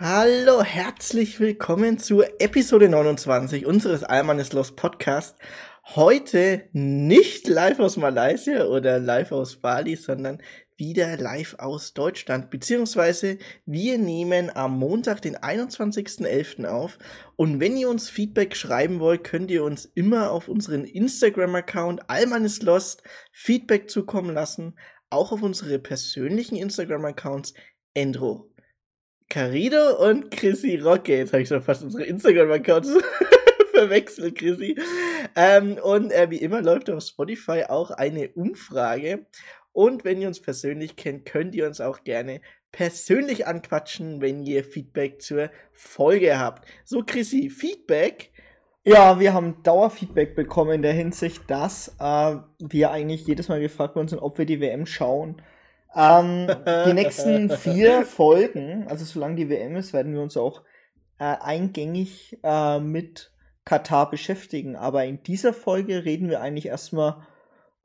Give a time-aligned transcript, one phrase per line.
[0.00, 5.38] Hallo, herzlich willkommen zur Episode 29 unseres Almanes Lost Podcast.
[5.84, 10.42] Heute nicht live aus Malaysia oder live aus Bali, sondern
[10.76, 12.50] wieder live aus Deutschland.
[12.50, 16.66] Beziehungsweise wir nehmen am Montag, den 21.11.
[16.66, 16.98] auf.
[17.36, 22.62] Und wenn ihr uns Feedback schreiben wollt, könnt ihr uns immer auf unseren Instagram-Account Almanes
[22.62, 24.76] Lost Feedback zukommen lassen.
[25.08, 27.54] Auch auf unsere persönlichen Instagram-Accounts
[27.94, 28.50] Endro
[29.28, 31.16] Carido und Chrissy Rocke.
[31.16, 32.96] Jetzt habe ich schon fast unsere Instagram-Accounts
[33.74, 34.76] verwechselt, Chrissy.
[35.34, 39.26] Ähm, und äh, wie immer läuft auf Spotify auch eine Umfrage.
[39.72, 44.64] Und wenn ihr uns persönlich kennt, könnt ihr uns auch gerne persönlich anquatschen, wenn ihr
[44.64, 46.66] Feedback zur Folge habt.
[46.84, 48.30] So, Chrissy, Feedback.
[48.84, 53.96] Ja, wir haben Dauerfeedback bekommen in der Hinsicht, dass äh, wir eigentlich jedes Mal gefragt
[53.96, 55.40] worden sind, ob wir die WM schauen.
[55.94, 56.48] Ähm,
[56.86, 60.62] die nächsten vier Folgen, also solange die WM ist, werden wir uns auch
[61.18, 63.32] äh, eingängig äh, mit
[63.64, 64.76] Katar beschäftigen.
[64.76, 67.26] Aber in dieser Folge reden wir eigentlich erstmal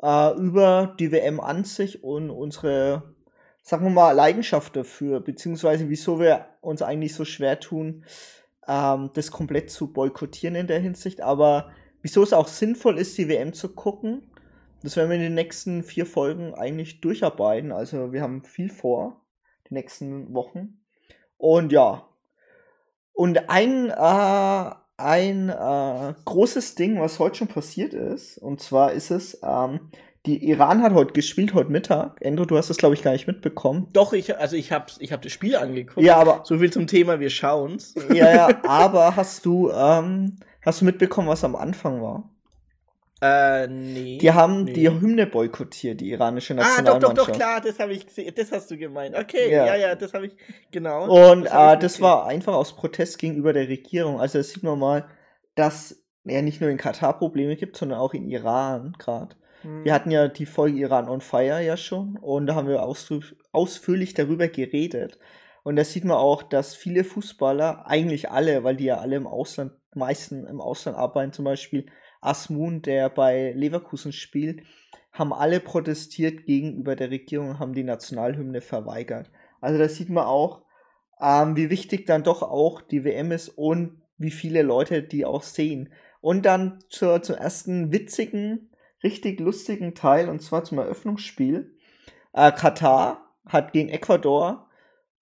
[0.02, 3.16] äh, über die WM an sich und unsere,
[3.62, 8.06] sagen wir mal, Leidenschaft dafür, beziehungsweise wieso wir uns eigentlich so schwer tun,
[8.68, 11.22] ähm, das komplett zu boykottieren in der Hinsicht.
[11.22, 14.29] Aber wieso es auch sinnvoll ist, die WM zu gucken
[14.84, 17.72] das werden wir in den nächsten vier Folgen eigentlich durcharbeiten.
[17.72, 19.22] Also wir haben viel vor,
[19.70, 20.80] die nächsten Wochen.
[21.38, 22.06] Und ja.
[23.14, 29.12] Und ein, äh, ein äh, großes Ding, was heute schon passiert ist, und zwar ist
[29.12, 29.92] es, ähm,
[30.26, 32.24] die Iran hat heute gespielt, heute Mittag.
[32.26, 33.88] Andrew, du hast das, glaube ich, gar nicht mitbekommen.
[33.94, 36.06] Doch, ich, also ich habe ich hab das Spiel angeguckt.
[36.06, 36.42] Ja, aber.
[36.44, 37.96] So viel zum Thema, wir schauen's.
[38.14, 42.30] Ja, ja, aber hast du, ähm, hast du mitbekommen, was am Anfang war?
[43.22, 44.18] Äh, nee.
[44.18, 44.74] Die haben nee.
[44.74, 47.04] die Hymne boykottiert, die iranische Ah, Nationalmannschaft.
[47.04, 48.34] doch, doch, doch, klar, das habe ich gesehen.
[48.36, 49.16] Das hast du gemeint.
[49.18, 49.66] Okay, Ja.
[49.66, 50.36] ja, ja, das habe ich,
[50.72, 51.04] genau.
[51.32, 52.04] Und Das äh, das gesehen.
[52.04, 54.22] war einfach aus Protest gegenüber der Regierung.
[54.22, 55.06] Also das sieht man mal,
[55.56, 59.36] dass ja nicht nur in Katar Probleme gibt, sondern auch in Iran gerade.
[59.64, 59.84] Hm.
[59.84, 63.10] Wir hatten ja die Folge Iran on Fire ja schon und da haben wir ausf
[63.52, 65.20] ausführlich darüber geredet.
[65.64, 69.28] Und da sieht man auch, dass viele Fußballer, eigentlich alle, weil die ja alle im
[69.28, 71.88] Ausland, meisten im Ausland arbeiten, zum Beispiel
[72.22, 74.64] Asmun, der bei Leverkusen spielt,
[75.12, 79.32] haben alle protestiert gegenüber der Regierung und haben die Nationalhymne verweigert.
[79.62, 80.62] Also da sieht man auch,
[81.22, 85.44] ähm, wie wichtig dann doch auch die WM ist und wie viele Leute die auch
[85.44, 85.92] sehen.
[86.22, 88.70] Und dann zur, zum ersten witzigen,
[89.04, 91.76] richtig lustigen Teil, und zwar zum Eröffnungsspiel.
[92.34, 94.69] Äh, Katar hat gegen Ecuador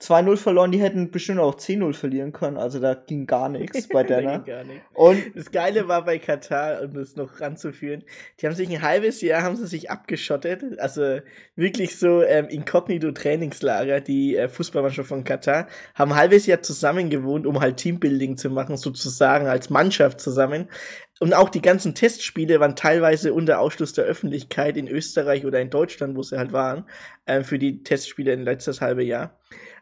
[0.01, 4.03] 2-0 verloren, die hätten bestimmt auch 10-0 verlieren können, also da ging gar nichts bei
[4.07, 4.39] Da der.
[4.39, 4.81] ging.
[4.93, 8.03] Und Das Geile war bei Katar, um das noch ranzuführen,
[8.39, 11.19] die haben sich ein halbes Jahr haben sie sich abgeschottet, also
[11.55, 17.09] wirklich so ähm, inkognito Trainingslager, die äh, Fußballmannschaft von Katar, haben ein halbes Jahr zusammen
[17.09, 20.67] gewohnt, um halt Teambuilding zu machen, sozusagen als Mannschaft zusammen.
[21.19, 25.71] Und auch die ganzen Testspiele waren teilweise unter Ausschluss der Öffentlichkeit in Österreich oder in
[25.71, 26.85] Deutschland, wo sie halt waren,
[27.25, 29.35] äh, für die Testspiele in letztes halbe Jahr.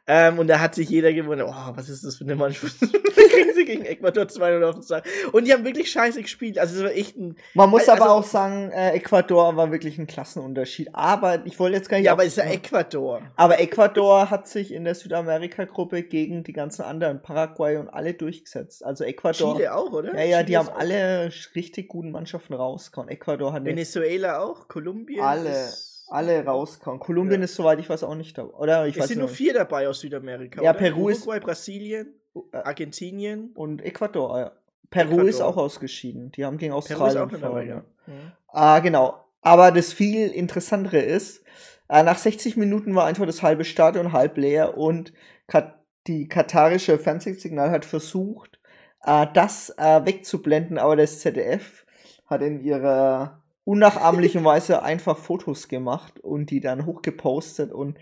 [0.07, 2.75] Ähm, und da hat sich jeder gewundert, oh, was ist das für eine Mannschaft?
[2.81, 5.07] da kriegen sie gegen Ecuador 2-0 auf den Sack.
[5.31, 6.59] Und die haben wirklich scheiße gespielt.
[6.59, 7.35] Also es war echt ein.
[7.55, 10.89] man muss Also- aber auch sagen, äh, Ecuador war wirklich ein Klassenunterschied.
[10.93, 12.05] Aber ich wollte jetzt gar nicht.
[12.05, 13.23] Ja, aber es ist ja Ecuador.
[13.35, 18.85] aber Ecuador hat sich in der Südamerika-Gruppe gegen die ganzen anderen, Paraguay und alle durchgesetzt.
[18.85, 19.55] Also Ecuador.
[19.55, 20.13] Chile auch, oder?
[20.15, 23.09] Ja, ja, die Chile haben ist auch- alle richtig guten Mannschaften rausgehauen.
[23.09, 25.21] Ecuador hat Venezuela auch, Kolumbien.
[25.21, 26.99] alle, ist- alle rausgehauen.
[26.99, 27.45] Kolumbien Ja.
[27.45, 28.37] ist, soweit ich weiß, auch nicht.
[28.39, 30.61] Oder ich Es weiß sind nur vier dabei aus Südamerika.
[30.61, 30.79] Ja, oder?
[30.79, 32.13] Peru ist- Uruguay, Brasilien,
[32.51, 33.51] Äh, Argentinien.
[33.55, 34.51] Und Ecuador, ja.
[34.89, 35.29] Peru Ecuador.
[35.29, 36.31] ist auch ausgeschieden.
[36.33, 37.67] Die haben gegen Australien verloren.
[37.67, 37.75] ja.
[38.07, 38.31] Mhm.
[38.49, 39.23] Ah, genau.
[39.41, 41.43] Aber das viel interessantere ist,
[41.89, 45.13] äh, nach 60 Minuten war einfach das halbe Stadion halb leer und
[45.47, 48.59] Kat die katarische Fernsehsignal hat versucht,
[49.05, 51.85] äh, das äh, wegzublenden, aber das ZDF
[52.27, 57.97] hat in ihrer unnachahmlichen Weise einfach Fotos gemacht und die dann hochgepostet und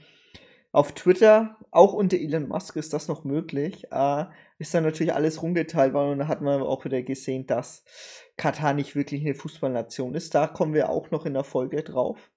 [0.71, 4.25] auf Twitter, auch unter Elon Musk ist das noch möglich, äh,
[4.57, 7.85] ist dann natürlich alles rumgeteilt worden und da hat man auch wieder gesehen, dass
[8.37, 10.33] Katar nicht wirklich eine Fußballnation ist.
[10.33, 12.31] Da kommen wir auch noch in der Folge drauf.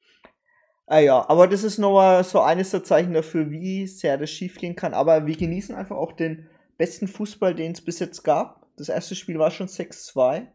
[0.86, 4.76] Ah ja, aber das ist nochmal so eines der Zeichen dafür, wie sehr das schiefgehen
[4.76, 4.92] kann.
[4.92, 8.66] Aber wir genießen einfach auch den besten Fußball, den es bis jetzt gab.
[8.76, 10.46] Das erste Spiel war schon 6-2.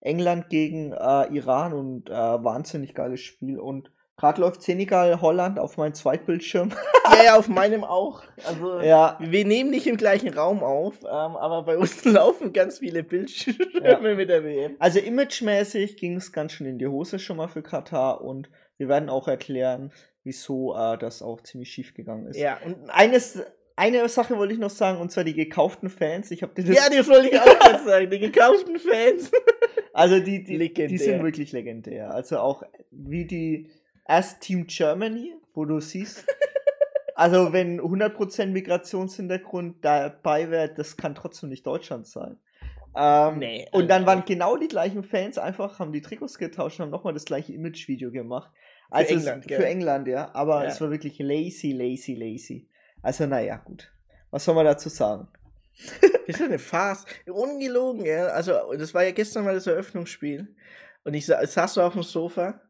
[0.00, 3.58] England gegen äh, Iran und äh, wahnsinnig geiles Spiel.
[3.58, 6.72] Und gerade läuft Senegal Holland auf meinem Zweitbildschirm.
[7.12, 8.22] Ja, ja, auf meinem auch.
[8.48, 12.78] Also, ja, wir nehmen nicht im gleichen Raum auf, ähm, aber bei uns laufen ganz
[12.78, 13.98] viele Bildschirme Ja.
[14.00, 14.74] mit der WM.
[14.78, 18.48] Also imagemäßig ging es ganz schön in die Hose schon mal für Katar und
[18.78, 19.92] wir werden auch erklären,
[20.24, 22.38] wieso äh, das auch ziemlich schief gegangen ist.
[22.38, 23.38] Ja, und Eines,
[23.76, 26.30] eine Sache wollte ich noch sagen, und zwar die gekauften Fans.
[26.30, 29.30] Ich habe Ja, das wollte ich auch gerade sagen, die gekauften Fans.
[29.94, 32.12] Also die, die, die sind wirklich legendär.
[32.12, 33.70] Also auch wie die
[34.06, 36.26] erst Team Germany, wo du siehst,
[37.14, 42.38] also wenn 100% Migrationshintergrund dabei wäre, das kann trotzdem nicht Deutschland sein.
[42.96, 46.86] Ähm, nee, und dann waren genau die gleichen Fans einfach, haben die Trikots getauscht und
[46.86, 48.50] haben nochmal das gleiche Image-Video gemacht.
[48.90, 50.34] Also für England, es, für England, ja.
[50.34, 50.70] Aber ja.
[50.70, 52.68] es war wirklich lazy, lazy, lazy.
[53.00, 53.92] Also naja, gut.
[54.32, 55.28] Was soll man dazu sagen?
[56.26, 57.04] Das ist eine Farce.
[57.26, 58.28] Ungelogen, ja.
[58.28, 60.54] Also, das war ja gestern mal das Eröffnungsspiel.
[61.04, 62.60] Und ich saß so auf dem Sofa,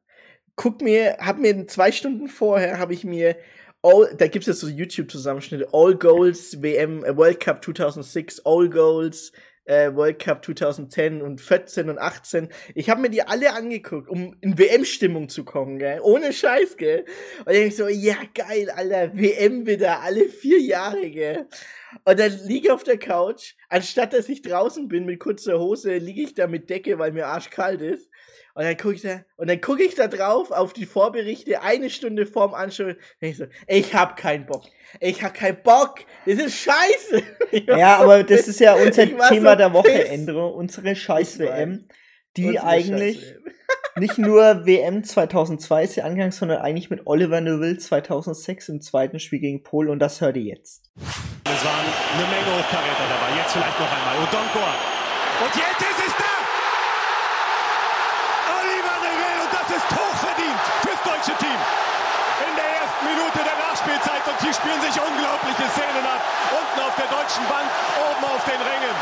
[0.56, 3.36] guck mir, hab mir zwei Stunden vorher, habe ich mir
[3.84, 8.70] All, da gibt es jetzt so YouTube-Zusammenschnitte, All Goals WM, äh, World Cup 2006, All
[8.70, 9.30] Goals
[9.64, 12.48] äh, World Cup 2010 und 14 und 18.
[12.74, 16.00] Ich habe mir die alle angeguckt, um in WM-Stimmung zu kommen, gell?
[16.02, 17.04] Ohne Scheiß, gell?
[17.44, 21.48] Und ich denk so, ja geil, Alter, WM wieder, alle vier Jahre, gell?
[22.04, 25.96] Und dann liege ich auf der Couch, anstatt dass ich draußen bin mit kurzer Hose,
[25.98, 28.10] liege ich da mit Decke, weil mir arschkalt ist.
[28.56, 31.90] Und dann gucke ich da, und dann gucke ich da drauf auf die Vorberichte eine
[31.90, 32.94] Stunde vorm Anschauen.
[33.18, 34.62] Ich so, ich hab keinen Bock.
[35.00, 35.96] Ich hab keinen Bock.
[36.24, 37.22] Das ist scheiße.
[37.66, 40.48] Ja, aber das ist ja unser Thema so der Woche, Endro.
[40.50, 41.88] Unsere Scheiß-WM,
[42.36, 43.34] die unsere eigentlich Scheiß
[43.96, 49.20] nicht nur WM 2002 ist sie angegangen, sondern eigentlich mit Oliver Neville 2006 im zweiten
[49.20, 49.88] Spiel gegen Polen.
[49.88, 50.82] Und das hört ihr jetzt.
[50.96, 53.36] Es waren eine Menge Hochkaräter dabei.
[53.38, 54.16] Jetzt vielleicht noch einmal.
[54.16, 54.74] Odonkor.
[55.44, 56.34] Und jetzt ist es da!
[61.24, 61.60] deutsche Team.
[62.44, 66.20] In der ersten Minute der Nachspielzeit und hier spielen sich unglaubliche Szenen ab.
[66.52, 68.96] Unten auf der deutschen Bank, oben auf den Rängen.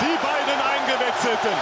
[0.00, 1.56] Die beiden Eingewechselten.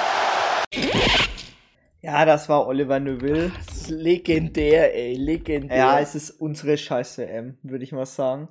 [2.03, 3.53] Ja, das war Oliver Neuville.
[3.89, 5.77] legendär, ey, legendär.
[5.77, 8.49] Ja, es ist unsere scheiß WM, würde ich mal sagen.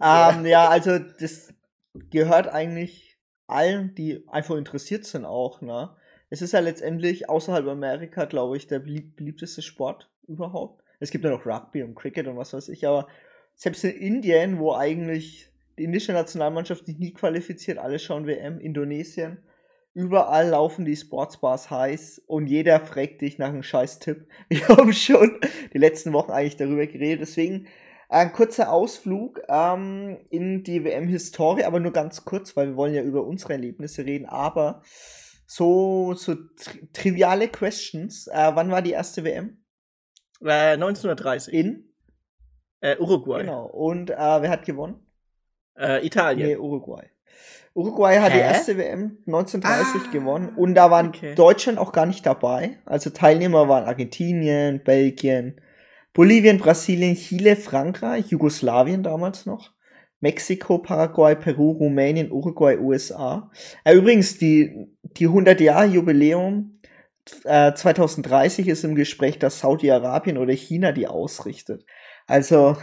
[0.00, 0.30] Ja.
[0.30, 1.52] Ähm, ja, also das
[2.10, 5.94] gehört eigentlich allen, die einfach interessiert sind auch, ne?
[6.30, 10.82] es ist ja letztendlich außerhalb Amerika, glaube ich, der beliebteste Sport überhaupt.
[11.00, 13.08] Es gibt ja noch Rugby und Cricket und was weiß ich, aber
[13.54, 19.38] selbst in Indien, wo eigentlich die indische Nationalmannschaft sich nie qualifiziert, alle schauen WM, Indonesien,
[19.94, 24.26] überall laufen die Sportsbars heiß und jeder fragt dich nach einem scheiß Tipp.
[24.48, 25.38] Wir haben schon
[25.72, 27.66] die letzten Wochen eigentlich darüber geredet, deswegen
[28.10, 33.02] ein kurzer Ausflug ähm, in die WM-Historie, aber nur ganz kurz, weil wir wollen ja
[33.02, 34.82] über unsere Erlebnisse reden, aber
[35.46, 38.26] so, so tri triviale Questions.
[38.26, 39.59] Äh, wann war die erste WM?
[40.42, 41.54] Äh, 1930.
[41.54, 41.84] In?
[42.80, 43.40] Äh, Uruguay.
[43.40, 43.66] Genau.
[43.66, 45.06] Und äh, wer hat gewonnen?
[45.78, 46.48] Äh, Italien.
[46.48, 47.10] Nee, Uruguay.
[47.74, 48.36] Uruguay hat Hä?
[48.36, 51.34] die erste WM 1930 ah, gewonnen und da waren okay.
[51.36, 52.78] Deutschland auch gar nicht dabei.
[52.84, 55.60] Also Teilnehmer waren Argentinien, Belgien,
[56.12, 59.72] Bolivien, Brasilien, Chile, Frankreich, Jugoslawien damals noch.
[60.20, 63.50] Mexiko, Paraguay, Peru, Rumänien, Uruguay, USA.
[63.84, 66.79] Äh, übrigens, die, die 100-Jahr-Jubiläum
[67.44, 71.84] äh, 2030 ist im Gespräch, dass Saudi-Arabien oder China die ausrichtet.
[72.26, 72.76] Also,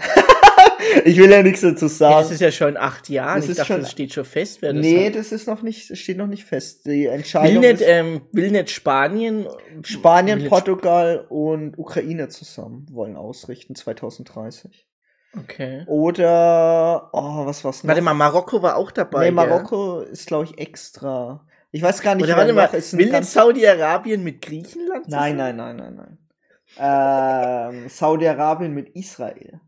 [1.06, 2.14] ich will ja nichts dazu sagen.
[2.14, 3.40] Ja, das ist ja schon acht Jahre.
[3.40, 4.62] Ich dachte, schon, das steht schon fest.
[4.62, 5.16] Wer das nee, hat.
[5.16, 6.86] das ist noch nicht, steht noch nicht fest.
[6.86, 9.48] Die Entscheidung will nicht, ähm, will nicht Spanien,
[9.84, 14.88] Spanien, Portugal und Ukraine zusammen wollen ausrichten 2030.
[15.36, 15.84] Okay.
[15.88, 17.90] Oder, oh, was war's noch?
[17.90, 19.25] Warte mal, Marokko war auch dabei.
[19.25, 20.10] Nee, Marokko ja.
[20.10, 21.46] ist, glaube ich, extra.
[21.71, 25.07] Ich weiß gar nicht, Oder warte mal, ist will jetzt Saudi-Arabien mit Griechenland?
[25.09, 26.17] Nein, nein, nein, nein, nein.
[26.79, 29.59] ähm, Saudi-Arabien mit Israel.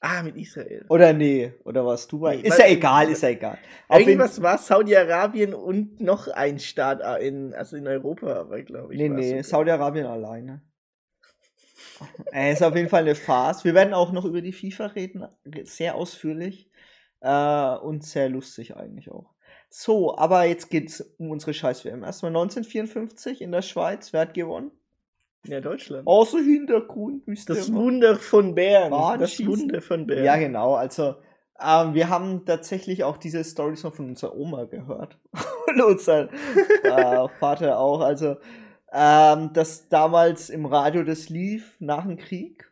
[0.00, 0.84] Ah, mit Israel.
[0.88, 2.36] Oder nee, oder was Dubai?
[2.36, 3.58] Nee, ist ja egal, ist ja egal.
[3.88, 9.00] Auf Irgendwas war Saudi-Arabien und noch ein Staat in, also in Europa, aber glaube ich.
[9.00, 10.62] Nee, nee, Saudi-Arabien alleine.
[12.30, 13.64] Er ist auf jeden Fall eine Farce.
[13.64, 15.26] Wir werden auch noch über die FIFA reden,
[15.64, 16.70] sehr ausführlich
[17.20, 19.35] äh, und sehr lustig eigentlich auch.
[19.68, 22.04] So, aber jetzt geht es um unsere Scheiß-WM.
[22.04, 24.12] Erstmal 1954 in der Schweiz.
[24.12, 24.70] Wer hat gewonnen?
[25.46, 26.06] Ja, Deutschland.
[26.06, 27.24] Außer Hintergrund.
[27.46, 28.90] Das Wunder von Bern.
[28.90, 30.24] Bahn das Wunder von Bern.
[30.24, 30.74] Ja, genau.
[30.74, 31.16] Also,
[31.60, 35.18] ähm, wir haben tatsächlich auch diese Stories noch von unserer Oma gehört.
[35.68, 36.30] und unser
[36.82, 38.00] äh, Vater auch.
[38.00, 38.36] Also,
[38.92, 42.70] ähm, das damals im Radio das lief nach dem Krieg.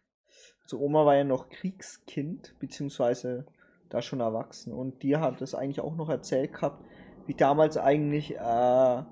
[0.67, 3.47] So Oma war ja noch Kriegskind, beziehungsweise
[3.95, 4.73] da schon erwachsen.
[4.73, 6.85] Und die hat das eigentlich auch noch erzählt gehabt,
[7.27, 9.03] wie damals eigentlich, äh,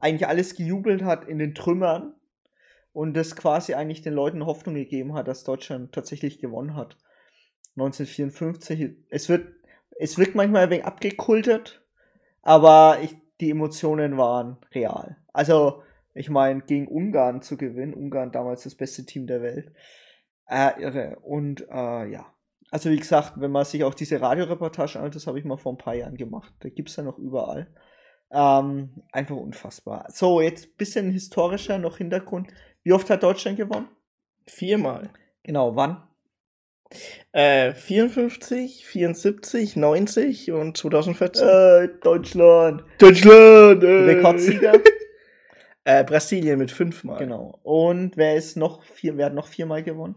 [0.00, 2.14] eigentlich alles gejubelt hat in den Trümmern
[2.92, 6.96] und das quasi eigentlich den Leuten Hoffnung gegeben hat, dass Deutschland tatsächlich gewonnen hat.
[7.76, 8.96] 1954.
[9.10, 9.48] Es wird,
[9.98, 11.84] es wird manchmal ein wenig abgekultet,
[12.42, 15.16] aber ich, die Emotionen waren real.
[15.32, 15.82] Also,
[16.14, 19.72] ich meine, gegen Ungarn zu gewinnen, Ungarn damals das beste Team der Welt,
[20.46, 21.18] Äh, irre.
[21.22, 22.33] Und äh, ja.
[22.74, 25.72] Also wie gesagt, wenn man sich auch diese Radioreportage anschaut, das habe ich mal vor
[25.72, 26.52] ein paar Jahren gemacht.
[26.58, 27.68] Da gibt es ja noch überall.
[28.32, 30.06] Ähm, einfach unfassbar.
[30.08, 32.48] So, jetzt ein bisschen historischer noch Hintergrund.
[32.82, 33.86] Wie oft hat Deutschland gewonnen?
[34.48, 35.10] Viermal.
[35.44, 36.02] Genau, wann?
[37.30, 41.46] Äh, 54, 74, 90 und 2014.
[41.46, 42.82] Äh, Deutschland.
[42.98, 43.84] Deutschland!
[43.84, 43.86] Äh.
[43.86, 44.72] Rekordsieger.
[45.84, 47.18] Brasilien mit fünfmal.
[47.18, 47.60] genau.
[47.62, 50.16] Und wer ist noch vier, wer hat noch viermal gewonnen?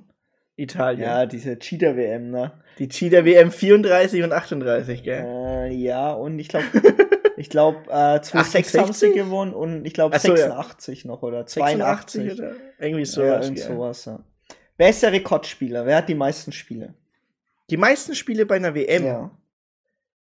[0.58, 1.02] Italien.
[1.02, 2.52] Ja, diese Cheater-WM, ne?
[2.80, 5.24] Die Cheater WM 34 und 38, gell?
[5.26, 6.66] Äh, ja, und ich glaube,
[7.38, 9.14] ich glaube, äh, 2006 haben sie 68?
[9.16, 10.38] gewonnen und ich glaube so, ja.
[10.38, 12.24] 86 noch oder 82.
[12.24, 12.56] 86 oder?
[12.80, 13.30] Irgendwie so, sowas.
[13.30, 14.20] ja, irgend sowas, ja.
[14.78, 15.86] Wer ist der Rekordspieler?
[15.86, 16.94] Wer hat die meisten Spiele?
[17.70, 19.06] Die meisten Spiele bei einer WM.
[19.06, 19.32] Ja.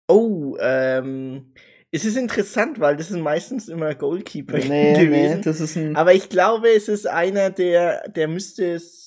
[0.09, 1.53] Oh, ähm,
[1.91, 5.43] es ist interessant, weil das sind meistens immer Goalkeeper Nee, nee, gewesen.
[5.43, 5.95] das ist ein.
[5.95, 9.02] Aber ich glaube, es ist einer, der, der müsste es,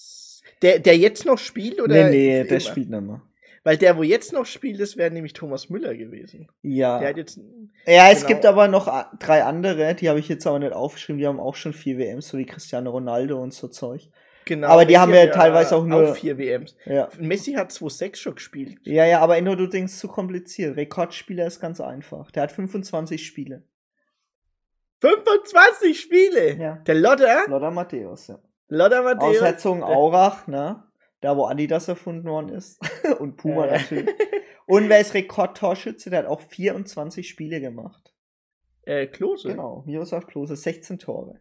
[0.61, 2.09] der, der jetzt noch spielt oder?
[2.09, 3.21] nee, nee, der spielt nicht mehr.
[3.63, 6.47] Weil der, wo jetzt noch spielt, das wäre nämlich Thomas Müller gewesen.
[6.61, 6.99] Ja.
[6.99, 7.39] Der hat jetzt,
[7.87, 8.27] Ja, es Genau.
[8.27, 8.85] gibt aber noch
[9.17, 12.27] drei andere, die habe ich jetzt aber nicht aufgeschrieben, die haben auch schon vier WMs,
[12.27, 14.07] so wie Cristiano Ronaldo und so Zeug.
[14.45, 14.67] genau.
[14.67, 16.75] Aber die Messi haben hat ja teilweise auch nur- vier WMs.
[16.85, 17.09] Ja.
[17.19, 18.77] Messi hat 2-6 schon gespielt.
[18.83, 20.77] Ja, ja, aber nur du denkst zu kompliziert.
[20.77, 22.29] Rekordspieler ist ganz einfach.
[22.29, 23.63] Der hat 25 Spiele.
[25.01, 26.55] 25 Spiele!
[26.55, 26.75] Ja.
[26.85, 28.39] Der Lotter, Lothar Matthäus, ja.
[28.67, 29.41] Lotter Aus Matthäus.
[29.41, 30.83] Herzogenaurach, ne?
[31.21, 32.79] Da, wo Adidas erfunden worden ist.
[33.19, 33.73] und Puma Ja.
[33.73, 34.09] natürlich.
[34.67, 36.09] Und wer ist Rekordtorschütze?
[36.09, 38.13] Der hat auch 24 Spiele gemacht.
[38.83, 39.49] Äh, Klose.
[39.49, 41.39] Genau, Miroslav Klose, 16 Tore.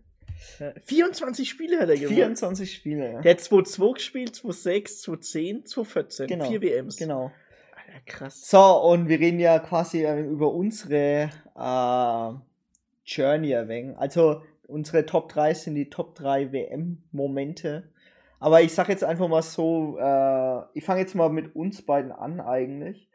[0.58, 0.72] Ja.
[0.84, 2.14] 24 Spiele hat er gemacht.
[2.14, 3.20] 24 Spiele, ja.
[3.20, 6.26] Der hat 2-2 gespielt, 2-6, 2-10, 2-14.
[6.26, 6.44] Genau.
[6.48, 6.96] Vier WMs.
[6.96, 7.30] Genau.
[7.74, 8.48] Alter, krass.
[8.48, 12.32] So, und wir reden ja quasi über unsere äh,
[13.04, 13.96] Journey wenig.
[13.98, 17.90] Also unsere Top 3 sind die Top 3 WM-Momente.
[18.40, 22.12] Aber ich sag jetzt einfach mal so, äh, ich fange jetzt mal mit uns beiden
[22.12, 23.08] an eigentlich.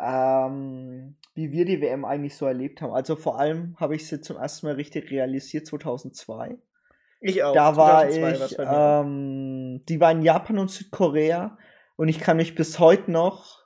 [0.00, 2.92] Ähm, wie wir die WM eigentlich so erlebt haben.
[2.92, 6.58] Also vor allem habe ich sie zum ersten Mal richtig realisiert 2002.
[7.20, 7.54] Ich auch.
[7.54, 11.56] Da war 2002 war's ich, ähm, die war in Japan und Südkorea
[11.96, 13.64] und ich kann mich bis heute noch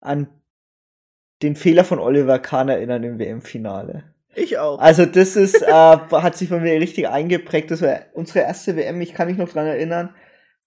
[0.00, 0.28] an
[1.42, 4.14] den Fehler von Oliver Kahn erinnern im WM-Finale.
[4.34, 4.78] Ich auch.
[4.78, 7.70] Also das ist, äh, hat sich bei mir richtig eingeprägt.
[7.70, 9.00] Das war unsere erste WM.
[9.00, 10.14] Ich kann mich noch dran erinnern,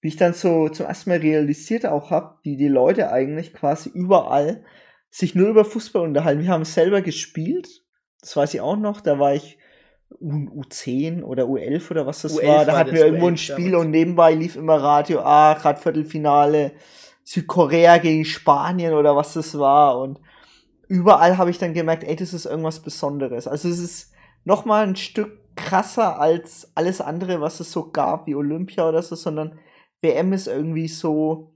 [0.01, 3.89] wie ich dann so zum ersten Mal realisiert auch habe, wie die Leute eigentlich quasi
[3.89, 4.63] überall
[5.09, 6.41] sich nur über Fußball unterhalten.
[6.41, 7.69] Wir haben selber gespielt.
[8.19, 8.99] Das weiß ich auch noch.
[8.99, 9.57] Da war ich
[10.19, 12.65] U U10 oder U11 oder was das U11 war.
[12.65, 15.79] Da war hatten wir irgendwo ein U11 Spiel und nebenbei lief immer Radio, ah, grad
[15.79, 16.71] Viertelfinale,
[17.23, 19.99] Südkorea gegen Spanien oder was das war.
[19.99, 20.19] Und
[20.93, 23.47] überall habe ich dann gemerkt, ey, das ist irgendwas Besonderes.
[23.47, 28.27] Also es ist noch mal ein Stück krasser als alles andere, was es so gab,
[28.27, 29.57] wie Olympia oder so, sondern
[30.01, 31.55] WM ist irgendwie so,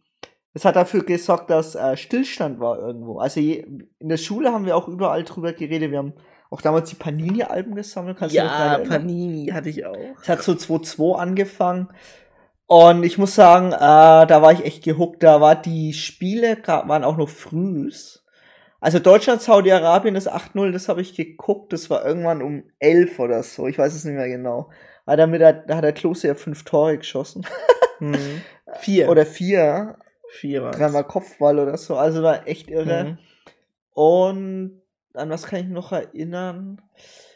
[0.53, 3.20] es hat dafür gesorgt, dass äh, Stillstand war irgendwo.
[3.20, 3.60] Also je,
[4.00, 5.91] in der Schule haben wir auch überall drüber geredet.
[5.91, 6.13] Wir haben
[6.50, 8.17] auch damals die Panini-Alben gesammelt.
[8.17, 8.79] Kannst ja?
[8.79, 9.96] Panini hatte ich auch.
[10.20, 11.89] Es hat so 2-2 angefangen.
[12.65, 13.77] Und ich muss sagen, äh,
[14.25, 15.22] da war ich echt gehuckt.
[15.22, 18.24] Da war die Spiele, waren auch noch frühs.
[18.79, 21.74] Also Deutschland, Saudi-Arabien ist 8-0, das habe ich geguckt.
[21.74, 23.67] Das war irgendwann um 11 oder so.
[23.67, 24.69] Ich weiß es nicht mehr genau.
[25.05, 27.46] Weil damit hat, da hat der Klose ja fünf Tore geschossen.
[28.00, 28.43] Mhm.
[28.79, 29.10] Vier.
[29.10, 29.98] Oder vier.
[30.29, 30.77] vier war's.
[30.77, 31.96] Dreimal Kopfball oder so.
[31.96, 33.03] Also war echt irre.
[33.05, 33.17] Mhm.
[33.93, 34.81] Und
[35.15, 36.79] an was kann ich noch erinnern?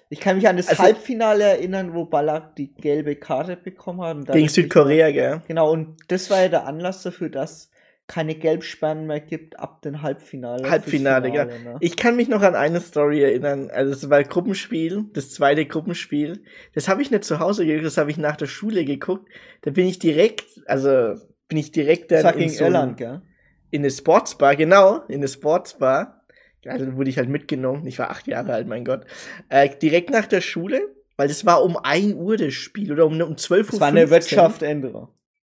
[0.10, 4.31] Ich kann mich an das Also- Halbfinale erinnern, wo Ballack die gelbe Karte bekommen hat.
[4.31, 5.41] Gegen Südkorea, gell?
[5.48, 7.71] Genau, und das war ja der Anlass dafür, dass
[8.12, 10.70] keine Gelbsperren mehr gibt ab dem Halbfinale.
[10.70, 11.46] Halbfinale, fürs ja.
[11.46, 11.77] Finale, ne?
[11.80, 13.70] Ich kann mich noch an eine Story erinnern.
[13.72, 16.44] Also es war Gruppenspiel, das zweite Gruppenspiel.
[16.74, 19.30] Das habe ich nicht zu Hause geguckt, das habe ich nach der Schule geguckt.
[19.62, 21.15] Da bin ich direkt, also
[21.48, 23.22] bin ich direkt dann in so ein- Irland, gell?
[23.70, 26.25] in eine Sportsbar, genau, in eine Sportsbar.
[26.65, 27.88] Also dann wurde ich halt mitgenommen.
[27.88, 29.06] Ich war acht Jahre alt, mein Gott.
[29.48, 30.82] Äh, direkt nach der Schule,
[31.15, 33.72] weil das war um 1 Uhr das Spiel oder um, um 12 Uhr.
[33.72, 34.10] Das war eine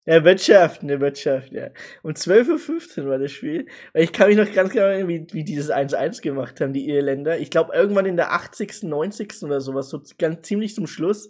[0.09, 1.67] Ja, Wirtschaft, eine Wirtschaft, ja.
[2.01, 3.67] Um 12.15 Uhr war das Spiel.
[3.93, 6.89] Und ich kann mich noch ganz genau erinnern, wie, wie dieses 1-1 gemacht haben, die
[6.89, 7.37] Irländer.
[7.37, 9.43] Ich glaube, irgendwann in der 80., 90.
[9.43, 11.29] oder sowas, so ganz ziemlich zum Schluss.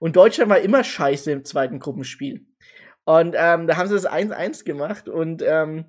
[0.00, 2.44] Und Deutschland war immer scheiße im zweiten Gruppenspiel.
[3.04, 5.86] Und ähm, da haben sie das 1-1 gemacht und ähm,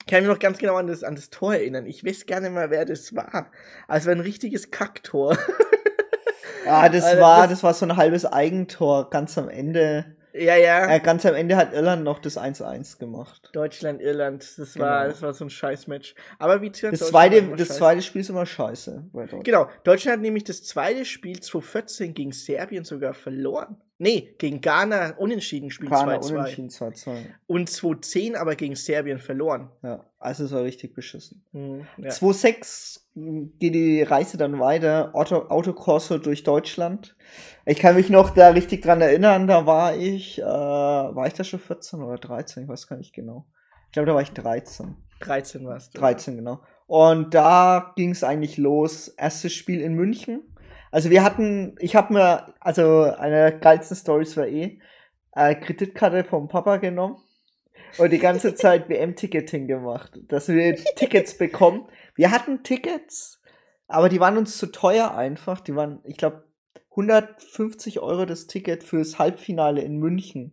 [0.00, 1.86] ich kann mich noch ganz genau an das, an das Tor erinnern.
[1.86, 3.50] Ich weiß gar nicht mehr, wer das war.
[3.88, 5.38] Aber es war ein richtiges Kacktor.
[6.66, 10.16] Ah, das Alter, war, das- das war so ein halbes Eigentor ganz am Ende.
[10.34, 10.90] Ja, ja.
[10.90, 13.50] Äh, ganz am Ende hat Irland noch das 1-1 gemacht.
[13.52, 15.12] Deutschland, Irland, das war, Genau.
[15.12, 16.14] das war so ein Scheißmatch.
[16.38, 19.04] Aber wie gesagt, Das zweite, war das zweite Spiel ist immer scheiße.
[19.44, 23.76] Genau, Deutschland hat nämlich das zweite Spiel 2014 gegen Serbien sogar verloren.
[24.02, 26.32] Nee, gegen Ghana unentschieden gespielt Ghana 2-2.
[26.32, 27.24] unentschieden 2-2.
[27.46, 29.70] Und 2-10 aber gegen Serbien verloren.
[29.84, 31.44] Ja, also es war richtig beschissen.
[31.52, 32.10] Mhm, ja.
[32.10, 33.02] 2-6
[33.60, 37.14] geht die Reise dann weiter, Auto, Autokorso durch Deutschland.
[37.64, 41.44] Ich kann mich noch da richtig dran erinnern, da war ich, äh, war ich da
[41.44, 43.46] schon 14 oder 13, ich weiß gar nicht genau.
[43.86, 44.96] Ich glaube, da war ich 13.
[45.20, 45.90] 13 war's.
[45.90, 46.60] 13, genau.
[46.88, 49.08] Und da ging es eigentlich los.
[49.08, 50.42] Erstes Spiel in München.
[50.92, 54.78] Also wir hatten, ich habe mir, also eine der geilsten Stories war eh,
[55.34, 57.16] äh, Kreditkarte vom Papa genommen
[57.96, 61.88] und die ganze Zeit WM-Ticketing gemacht, dass wir Tickets bekommen.
[62.14, 63.40] Wir hatten Tickets,
[63.88, 65.60] aber die waren uns zu teuer einfach.
[65.60, 66.44] Die waren, ich glaube,
[66.90, 70.52] 150 Euro das Ticket fürs Halbfinale in München.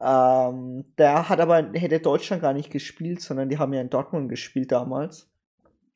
[0.00, 4.28] Ähm, der hat aber, hätte Deutschland gar nicht gespielt, sondern die haben ja in Dortmund
[4.28, 5.28] gespielt damals.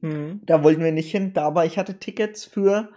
[0.00, 0.40] Mhm.
[0.44, 2.88] Da wollten wir nicht hin, da aber ich hatte Tickets für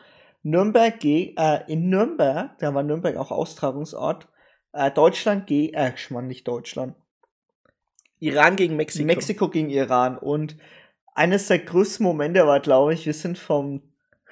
[0.44, 4.28] Nürnberg ge äh, in Nürnberg, da war Nürnberg auch Austragungsort,
[4.74, 6.96] äh, Deutschland ge äh, Schmarrn, nicht Deutschland.
[8.20, 9.06] Iran gegen Mexiko.
[9.06, 10.18] Mexiko gegen Iran.
[10.18, 10.58] Und
[11.14, 13.82] eines der größten Momente war, glaube ich, wir sind vom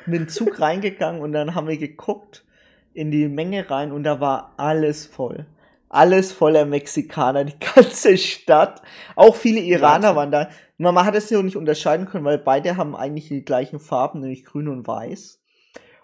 [0.05, 2.45] mit dem Zug reingegangen und dann haben wir geguckt
[2.93, 5.45] in die Menge rein und da war alles voll.
[5.89, 8.81] Alles voller Mexikaner, die ganze Stadt.
[9.15, 10.49] Auch viele Iraner waren da.
[10.77, 14.21] Man man hat es ja nicht unterscheiden können, weil beide haben eigentlich die gleichen Farben,
[14.21, 15.40] nämlich grün und weiß.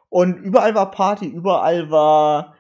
[0.10, 2.56] Und überall war Party, überall war,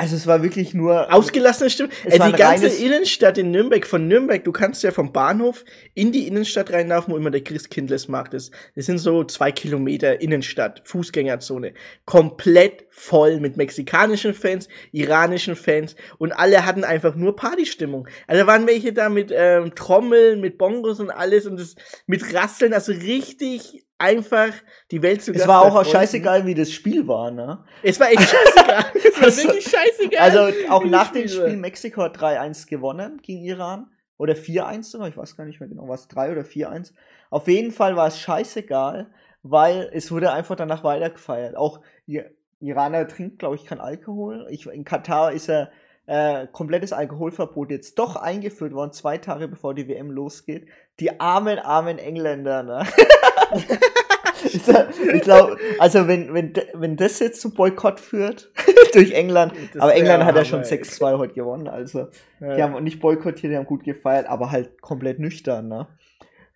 [0.00, 1.88] also es war wirklich nur Ausgelassene Stimme.
[2.04, 5.64] Es Äh, die ganze Innenstadt in Nürnberg, von Nürnberg, du kannst ja vom Bahnhof
[5.94, 8.52] in die Innenstadt reinlaufen, wo immer der Christkindlesmarkt ist.
[8.76, 11.74] Das sind so zwei Kilometer Innenstadt, Fußgängerzone.
[12.04, 18.06] Komplett voll mit mexikanischen Fans, iranischen Fans und alle hatten einfach nur Partystimmung.
[18.28, 21.74] Also da waren welche da mit ähm, Trommeln, mit Bongos und alles und das
[22.06, 24.50] mit Rasseln, also richtig einfach
[24.90, 25.90] die Welt zu Es war auch Freunden.
[25.90, 27.64] scheißegal, wie das Spiel war, ne?
[27.82, 28.84] Es war echt scheißegal.
[28.94, 30.20] es war Also- wirklich scheißegal.
[30.20, 33.90] Also auch nach dem Spiel Mexiko hat 3-1 gewonnen gegen Iran.
[34.16, 36.92] Oder 4-1 sogar, ich weiß gar nicht mehr genau, war es 3 oder 4-1.
[37.30, 39.10] Auf jeden Fall war es scheißegal,
[39.44, 41.56] weil es wurde einfach danach weitergefeiert.
[41.56, 42.22] Auch I
[42.60, 44.48] Iraner trinkt, glaube ich, kein Alkohol.
[44.50, 45.68] Ich, in Katar ist ja
[46.06, 50.66] äh, komplettes Alkoholverbot jetzt doch eingeführt worden, zwei Tage bevor die WM losgeht.
[50.98, 52.84] Die armen, armen Engländer, ne?
[54.52, 58.52] Ich glaube, also wenn, wenn, wenn das jetzt zu Boykott führt
[58.92, 60.66] durch England, Das aber England hat ja schon ey.
[60.80, 62.06] 6-2 heute gewonnen, also
[62.40, 62.54] Ja.
[62.54, 65.88] die haben nicht boykottiert, die haben gut gefeiert, aber halt komplett nüchtern, ne?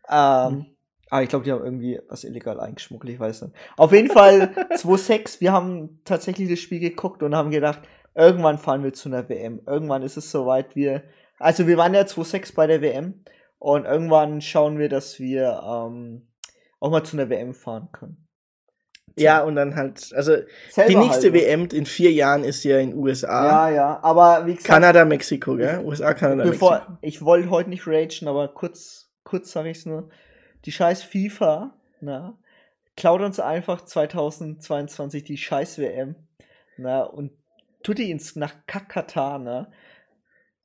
[0.08, 0.66] Ähm, Mhm.
[1.10, 3.54] aber ich glaube, die haben irgendwie was illegal eingeschmuggelt, ich weiß nicht.
[3.76, 7.80] Auf jeden Fall 2-6, wir haben tatsächlich das Spiel geguckt und haben gedacht,
[8.14, 9.60] irgendwann fahren wir zu einer WM.
[9.66, 11.02] Irgendwann ist es soweit, wir,
[11.40, 13.24] also wir waren ja 2-6 bei der WM
[13.58, 16.28] und irgendwann schauen wir, dass wir ähm,
[16.82, 18.28] auch mal zu einer WM fahren können.
[19.16, 20.36] Ja, und dann halt, also
[20.70, 21.40] Selber die nächste halt, ne?
[21.40, 23.68] WM in vier Jahren ist ja in USA.
[23.68, 25.80] Ja, ja, aber wie gesagt, Kanada, Mexiko, gell?
[25.84, 26.70] USA, Kanada, Mexiko.
[26.70, 30.08] bevor, ich wollte heute nicht ragen, aber kurz, kurz sage ich es nur.
[30.64, 32.38] Die scheiß FIFA, na,
[32.96, 36.16] klaut uns einfach 2022 die scheiß WM,
[36.78, 37.32] na, und
[37.84, 39.70] tut die ins nach Katar, ne?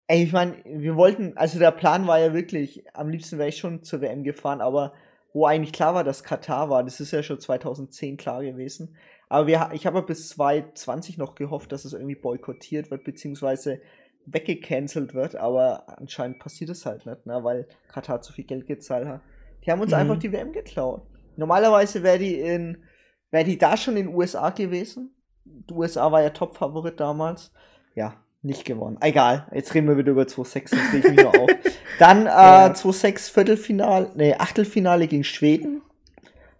[0.07, 3.57] Ey, ich meine, wir wollten, also der Plan war ja wirklich, am liebsten wäre ich
[3.57, 4.93] schon zur WM gefahren, aber
[5.33, 8.95] wo eigentlich klar war, dass Katar war, das ist ja schon 2010 klar gewesen.
[9.29, 13.81] Aber wir, ich habe bis 2020 noch gehofft, dass es irgendwie boykottiert wird, beziehungsweise
[14.25, 19.07] weggecancelt wird, aber anscheinend passiert es halt nicht, ne, weil Katar zu viel Geld gezahlt
[19.07, 19.21] hat.
[19.65, 19.97] Die haben uns Mhm.
[19.97, 21.01] einfach die WM geklaut.
[21.37, 22.83] Normalerweise wäre die in,
[23.31, 25.15] wäre die da schon in den USA gewesen.
[25.45, 27.53] Die USA war ja Top-Favorit damals.
[27.95, 28.97] Ja, nicht gewonnen.
[29.01, 31.49] Egal, jetzt reden wir wieder über 2-6, jetzt reg ich mich noch auf.
[31.99, 32.67] Dann äh, Ja.
[32.71, 35.81] 2-6 Viertelfinale, nee, Achtelfinale gegen Schweden.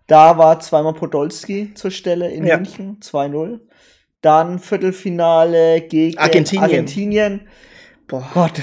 [0.08, 2.58] Da war zweimal Podolski zur Stelle in Ja.
[2.58, 3.60] München, 2-0.
[4.22, 6.64] Dann Viertelfinale gegen Argentinien.
[6.64, 7.48] Argentinien.
[8.08, 8.28] Boah.
[8.34, 8.62] Gott.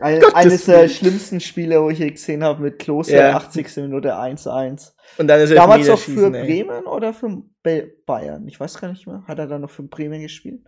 [0.00, 3.36] Ein, eines der schlimmsten Spiele, wo ich je gesehen habe, mit Klose, Ja.
[3.36, 3.76] 80.
[3.78, 4.92] Minute 1-1.
[5.18, 6.44] Und dann ist er Damals noch für ey.
[6.46, 7.42] Bremen oder für
[8.06, 8.46] Bayern?
[8.46, 9.24] Ich weiß gar nicht mehr.
[9.26, 10.60] Hat er da noch für Bremen gespielt?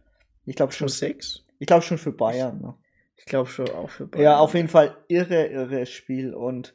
[0.45, 0.89] Ich glaube schon.
[0.89, 1.45] Schon sechs?
[1.61, 2.61] Ich glaube schon für Bayern.
[2.61, 2.75] Ne?
[3.17, 4.25] Ich glaube schon auch für Bayern.
[4.25, 6.35] Ja, auf jeden Fall irre, irre Spiel.
[6.35, 6.75] Und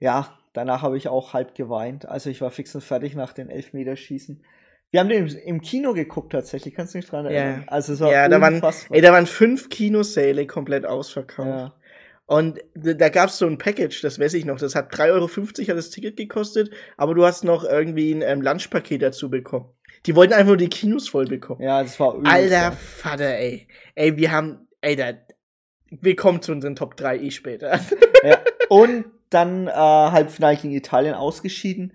[0.00, 2.08] ja, danach habe ich auch halb geweint.
[2.08, 4.42] Also ich war fix und fertig nach den Elfmeterschießen.
[4.90, 6.74] Wir haben den im, Kino geguckt tatsächlich.
[6.74, 7.32] Kannst du dich dran Ja.
[7.32, 7.64] erinnern?
[7.66, 11.48] Also es war Ja, da waren, ey, da waren fünf Kinosäle komplett ausverkauft.
[11.48, 11.74] ja.
[12.26, 14.58] Und da gab's so ein Package, das weiß ich noch.
[14.58, 18.40] Das hat 3,50 Euro hat das Ticket gekostet, aber du hast noch irgendwie ein ähm,
[18.40, 19.73] Lunchpaket dazu bekommen.
[20.06, 21.62] Die wollten einfach nur die Kinos voll bekommen.
[21.62, 22.30] ja, das war übel.
[22.30, 23.66] Alter Vater, ey.
[23.94, 25.12] Ey, wir haben, ey, da,
[25.90, 27.80] wir kommen zu unseren Top 3 eh später.
[28.22, 28.38] Ja.
[28.68, 31.92] Und dann äh, Halbfinale gegen Italien ausgeschieden.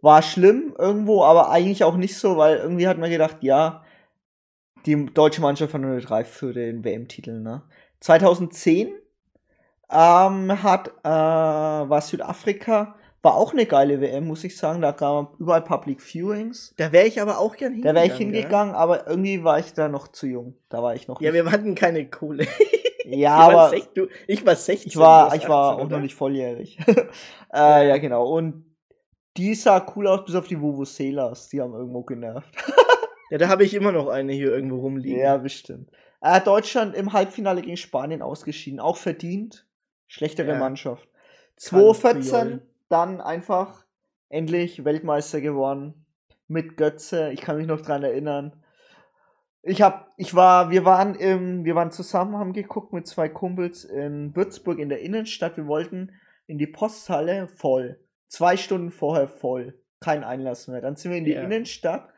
[0.00, 3.84] War schlimm irgendwo, aber eigentlich auch nicht so, weil irgendwie hat man gedacht, ja,
[4.86, 7.40] die deutsche Mannschaft nicht reif für den WM-Titel.
[7.40, 7.62] Ne?
[8.00, 8.88] 2010
[9.90, 12.94] ähm, hat äh, war Südafrika
[13.26, 14.80] war auch eine geile WM, muss ich sagen.
[14.80, 16.72] Da gab überall Public Viewings.
[16.76, 17.96] Da wäre ich aber auch gern hingegangen.
[17.96, 18.78] Da wäre ich hingegangen, ja?
[18.78, 20.54] aber irgendwie war ich da noch zu jung.
[20.68, 21.20] Da war ich noch.
[21.20, 21.44] Ja, nicht.
[21.44, 22.46] wir hatten keine Kohle.
[23.08, 24.88] Ja, aber sech, du, ich war 16.
[24.88, 25.96] Ich war, ich war 18, auch oder?
[25.96, 26.76] noch nicht volljährig.
[27.54, 28.26] äh, ja, genau.
[28.28, 28.64] Und
[29.36, 31.48] die sah cool aus, bis auf die Vuvuzelas.
[31.48, 32.48] Die haben irgendwo genervt.
[33.30, 35.20] ja, da habe ich immer noch eine hier irgendwo rumliegen.
[35.20, 35.88] Ja, bestimmt.
[36.20, 38.80] Äh, Deutschland im Halbfinale gegen Spanien ausgeschieden.
[38.80, 39.68] Auch verdient.
[40.08, 40.58] Schlechtere ja.
[40.58, 41.08] Mannschaft.
[41.58, 43.84] 2014 dann einfach
[44.28, 46.06] endlich Weltmeister geworden.
[46.48, 47.32] Mit Götze.
[47.32, 48.62] Ich kann mich noch dran erinnern.
[49.62, 53.84] Ich hab, ich war, wir waren im, wir waren zusammen, haben geguckt mit zwei Kumpels
[53.84, 55.56] in Würzburg in der Innenstadt.
[55.56, 56.12] Wir wollten
[56.46, 57.98] in die Posthalle voll.
[58.28, 59.80] Zwei Stunden vorher voll.
[59.98, 60.80] Kein Einlass mehr.
[60.80, 61.44] Dann sind wir in die yeah.
[61.44, 62.08] Innenstadt.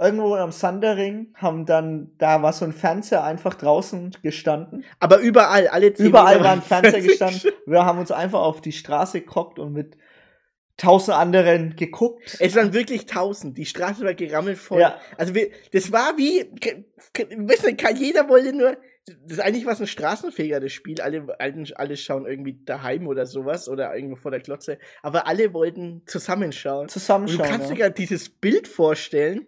[0.00, 4.82] Irgendwo am Sandering haben dann, da war so ein Fernseher einfach draußen gestanden.
[4.98, 7.52] Aber überall, alle zehn Überall war ein Fernseher gestanden.
[7.66, 9.98] Wir haben uns einfach auf die Straße gekocht und mit
[10.78, 12.38] tausend anderen geguckt.
[12.40, 13.58] Es waren wirklich tausend.
[13.58, 14.80] Die Straße war gerammelt voll.
[14.80, 14.98] Ja.
[15.18, 19.86] Also wir, das war wie, weißt du, jeder wollte nur, das ist eigentlich was ein
[19.86, 21.02] Straßenfeger, das Spiel.
[21.02, 24.78] Alle, alle schauen irgendwie daheim oder sowas oder irgendwo vor der Klotze.
[25.02, 26.88] Aber alle wollten zusammenschauen.
[26.88, 27.40] Zusammenschauen.
[27.40, 27.74] Und du kannst ja.
[27.74, 29.46] dir gerade dieses Bild vorstellen,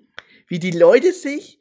[0.52, 1.58] wie die Leute sich,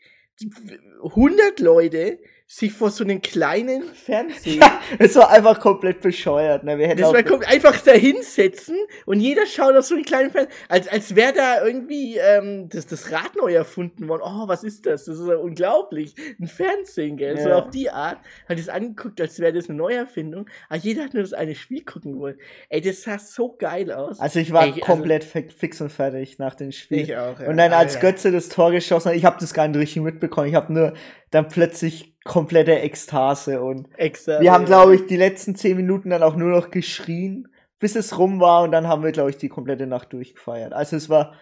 [1.01, 2.19] 100 Leute,
[2.53, 4.55] sich vor so einem kleinen Fernseher.
[4.55, 6.65] Ja, es war einfach komplett bescheuert.
[6.65, 6.77] Ne?
[6.77, 10.53] Wir hätten das war einfach da hinsetzen und jeder schaut auf so einen kleinen Fernseher,
[10.67, 14.23] als, als wäre da irgendwie ähm, das, das Rad neu erfunden worden.
[14.25, 15.05] Oh, was ist das?
[15.05, 16.13] Das ist ja unglaublich.
[16.41, 17.37] Ein Fernsehen, gell?
[17.37, 17.43] Ja.
[17.43, 18.17] So auf die Art.
[18.49, 20.49] Hat es angeguckt, als wäre das eine Neuerfindung.
[20.67, 22.37] Aber jeder hat nur das eine Spiel gucken wollen.
[22.67, 24.19] Ey, das sah so geil aus.
[24.19, 26.99] Also ich war Ey, also komplett also, fix und fertig nach dem Spiel.
[26.99, 27.47] Ich auch, ja.
[27.47, 30.49] Und dann als Götze das Tor geschossen hat, ich habe das gar nicht richtig mitbekommen.
[30.49, 30.93] Ich habe nur
[31.29, 36.23] dann plötzlich komplette Ekstase und Extra, wir haben, glaube ich, die letzten zehn Minuten dann
[36.23, 37.47] auch nur noch geschrien,
[37.79, 40.71] bis es rum war und dann haben wir, glaube ich, die komplette Nacht durchgefeiert.
[40.73, 41.33] Also es war,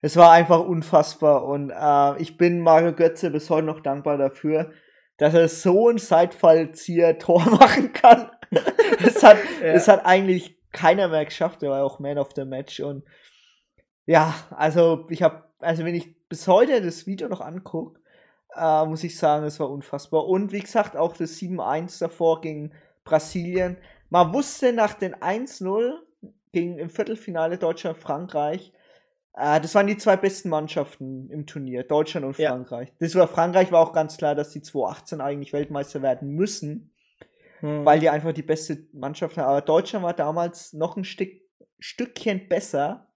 [0.00, 4.72] es war einfach unfassbar und äh, ich bin Mario Götze bis heute noch dankbar dafür,
[5.18, 8.30] dass er so ein Seitfallzieher-Tor machen kann.
[9.04, 9.66] es, hat, ja.
[9.68, 13.04] es hat eigentlich keiner mehr geschafft, er war auch Man of the Match und
[14.06, 18.00] ja, also ich habe, also wenn ich bis heute das Video noch angucke,
[18.56, 20.26] äh, muss ich sagen, es war unfassbar.
[20.26, 22.72] Und wie gesagt, auch das 7-1 davor gegen
[23.04, 23.76] Brasilien.
[24.10, 25.94] Man wusste nach den 1-0
[26.52, 28.72] gegen im Viertelfinale Deutschland-Frankreich,
[29.34, 32.88] äh, das waren die zwei besten Mannschaften im Turnier, Deutschland und Frankreich.
[32.88, 32.94] Ja.
[33.00, 36.92] Das war Frankreich war auch ganz klar, dass die 2018 eigentlich Weltmeister werden müssen,
[37.60, 37.84] hm.
[37.84, 39.48] weil die einfach die beste Mannschaft haben.
[39.48, 41.32] Aber Deutschland war damals noch ein Stück,
[41.80, 43.08] Stückchen besser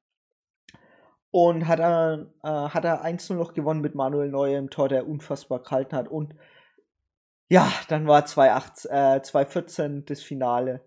[1.47, 5.07] und hat er, äh, hat er 1-0 noch gewonnen mit Manuel Neuer im Tor, der
[5.07, 6.09] unfassbar gehalten hat.
[6.09, 6.35] Und
[7.49, 10.83] ja, dann war 2018, äh, 2014 das Finale.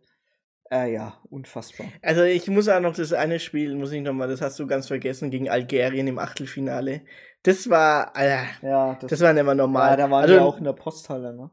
[0.70, 1.88] Äh, ja, unfassbar.
[2.02, 4.88] Also ich muss auch noch das eine Spiel, muss ich nochmal, das hast du ganz
[4.88, 7.02] vergessen, gegen Algerien im Achtelfinale.
[7.44, 9.92] Das war, äh, ja, das, das war nicht mehr normal.
[9.92, 11.50] Ja, da waren also, wir auch in der Posthalle, ne?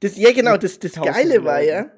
[0.00, 1.90] Das, ja, genau, das, das Geile war ja,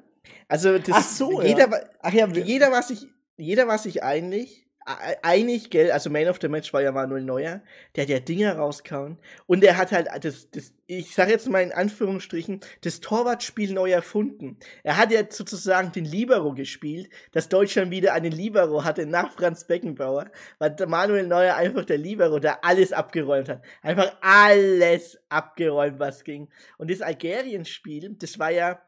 [0.47, 1.79] also das, Ach so, jeder, ja.
[2.01, 6.47] Ach ja, jeder war sich, jeder war sich einig, einig, gell, also Man of the
[6.47, 7.61] Match war ja Manuel Neuer,
[7.95, 9.17] der hat ja Dinge rausgehauen
[9.47, 13.91] und der hat halt das, das ich sage jetzt mal in Anführungsstrichen, das Torwartspiel neu
[13.91, 14.57] erfunden.
[14.83, 19.65] Er hat ja sozusagen den Libero gespielt, dass Deutschland wieder einen Libero hatte nach Franz
[19.65, 23.61] Beckenbauer, weil Manuel Neuer einfach der Libero, der alles abgeräumt hat.
[23.81, 26.49] Einfach alles abgeräumt, was ging.
[26.77, 28.81] Und das Algerien-Spiel, das war ja,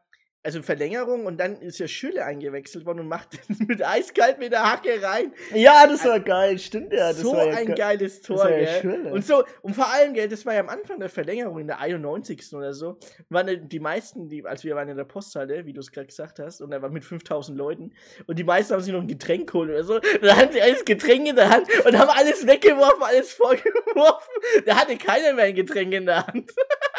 [0.46, 4.62] also Verlängerung und dann ist ja Schülle eingewechselt worden und macht mit eiskalt mit der
[4.62, 5.32] Hacke rein.
[5.52, 7.08] Ja, das war geil, stimmt ja.
[7.08, 9.10] Das so war ja ein geiles Tor, ja gell?
[9.12, 11.80] Und so, und vor allem, gell, das war ja am Anfang der Verlängerung, in der
[11.80, 12.54] 91.
[12.54, 12.96] oder so,
[13.28, 16.38] waren die meisten, die, als wir waren in der Posthalle, wie du es gerade gesagt
[16.38, 17.92] hast, und er war mit 5000 Leuten,
[18.28, 20.84] und die meisten haben sich noch ein Getränk geholt oder so, da hatten sie alles
[20.84, 24.32] Getränk in der Hand und haben alles weggeworfen, alles vorgeworfen.
[24.64, 26.52] Da hatte keiner mehr ein Getränk in der Hand.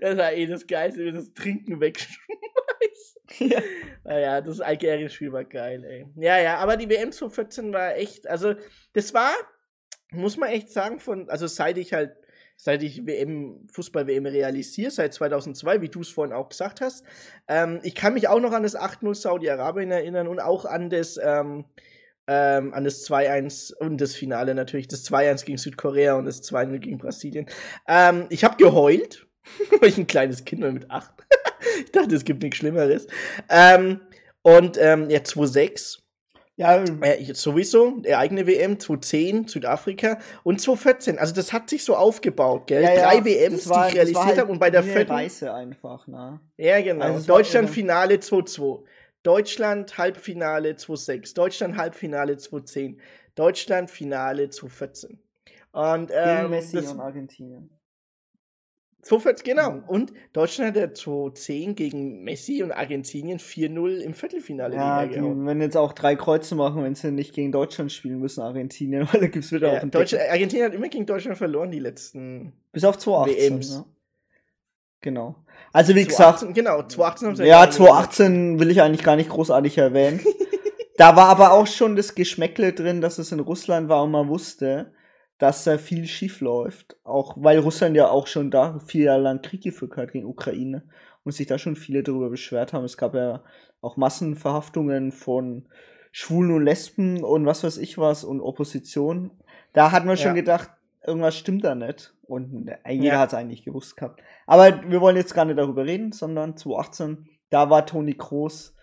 [0.00, 2.20] Das war eh das Geilste, wie das Trinken wegschmeißt.
[3.38, 3.60] Ja.
[4.04, 6.06] Naja, das Algerien-Spiel war geil, ey.
[6.14, 8.54] Ja, ja, aber die WM 2014 war echt, also,
[8.92, 9.32] das war,
[10.12, 12.16] muss man echt sagen, von, also seit ich halt,
[12.56, 17.04] seit ich WM, Fußball-WM realisiere, seit 2002, wie du es vorhin auch gesagt hast,
[17.48, 21.18] ähm, ich kann mich auch noch an das 8-0 Saudi-Arabien erinnern und auch an das,
[21.22, 21.64] ähm,
[22.28, 26.78] ähm, an das 2-1 und das Finale natürlich, das 2-1 gegen Südkorea und das 2-0
[26.78, 27.46] gegen Brasilien.
[27.86, 29.25] Ähm, ich habe geheult,
[29.80, 31.12] weil ich ein kleines Kind war mit acht.
[31.84, 33.06] ich dachte, es gibt nichts Schlimmeres.
[33.48, 34.00] Ähm,
[34.42, 36.00] und ähm, ja, 2-6.
[36.58, 41.18] Ja, äh, sowieso, der eigene WM, 2010, Südafrika und 2014.
[41.18, 42.82] Also das hat sich so aufgebaut, gell?
[42.82, 45.12] Ja, ja, Drei WMs, war, die ich realisiert halt habe und bei der vierten.
[45.12, 46.40] Reise einfach, ne?
[46.56, 47.04] Ja, genau.
[47.04, 48.84] Also Deutschland Finale 2-2.
[49.22, 51.34] Deutschland Halbfinale 2-6.
[51.34, 52.96] Deutschland Halbfinale 2-10.
[53.34, 55.18] Deutschland Finale 2-14.
[55.72, 57.75] Und ähm, Gegen Messi und Argentinien.
[59.06, 59.72] 2 genau.
[59.72, 59.82] Mhm.
[59.86, 64.74] Und Deutschland hat ja 2-10 gegen Messi und Argentinien 4-0 im Viertelfinale.
[64.74, 68.42] Ja, die wenn jetzt auch drei Kreuze machen, wenn sie nicht gegen Deutschland spielen müssen,
[68.42, 71.38] Argentinien, weil da gibt es wieder ja, auf den Deutschland, Argentinien hat immer gegen Deutschland
[71.38, 73.52] verloren, die letzten Bis auf 2018.
[73.52, 73.76] WMs.
[73.78, 73.84] Ne?
[75.02, 75.36] Genau.
[75.72, 76.54] Also wie 2018, gesagt.
[76.54, 80.20] Genau, 2018 haben sie Ja, 2018 will ich eigentlich gar nicht großartig erwähnen.
[80.96, 84.28] da war aber auch schon das Geschmäckle drin, dass es in Russland war und man
[84.28, 84.92] wusste,
[85.38, 86.96] dass da viel schief läuft.
[87.04, 90.82] Auch weil Russland ja auch schon da vier Jahre lang Krieg geführt hat gegen Ukraine
[91.24, 92.84] und sich da schon viele darüber beschwert haben.
[92.84, 93.42] Es gab ja
[93.80, 95.68] auch Massenverhaftungen von
[96.12, 99.30] Schwulen und Lesben und was weiß ich was und Opposition.
[99.72, 100.34] Da hat man schon ja.
[100.34, 100.70] gedacht,
[101.06, 102.14] irgendwas stimmt da nicht.
[102.22, 103.18] Und jeder ja.
[103.18, 104.20] hat es eigentlich gewusst gehabt.
[104.46, 108.75] Aber wir wollen jetzt gar nicht darüber reden, sondern 2018, da war Toni Kroos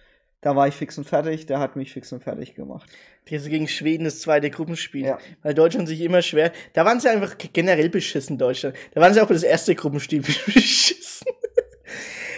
[0.44, 2.90] da war ich fix und fertig, der hat mich fix und fertig gemacht.
[3.28, 5.06] Jetzt gegen Schweden das zweite Gruppenspiel.
[5.06, 5.18] Ja.
[5.42, 6.52] Weil Deutschland sich immer schwer.
[6.74, 8.76] Da waren sie einfach generell beschissen, Deutschland.
[8.94, 11.28] Da waren sie auch für das erste Gruppenspiel beschissen.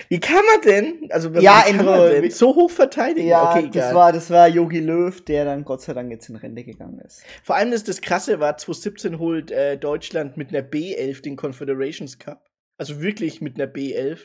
[0.08, 3.28] Wie kann man denn, also ja, kann man denn so hoch verteidigen?
[3.28, 6.36] Ja, okay, das war das war Yogi Löw, der dann Gott sei Dank jetzt in
[6.36, 7.24] Rente gegangen ist.
[7.44, 12.20] Vor allem das, das krasse war 2017 holt äh, Deutschland mit einer B11 den Confederations
[12.20, 12.46] Cup.
[12.78, 14.20] Also wirklich mit einer B11.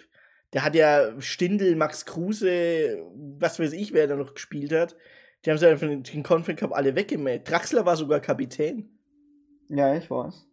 [0.52, 3.02] Der hat ja Stindel, Max Kruse,
[3.38, 4.96] was weiß ich, wer da noch gespielt hat.
[5.44, 7.48] Die haben sie einfach den Conference Cup alle weggemäht.
[7.48, 8.90] Draxler war sogar Kapitän.
[9.68, 10.46] Ja, ich weiß.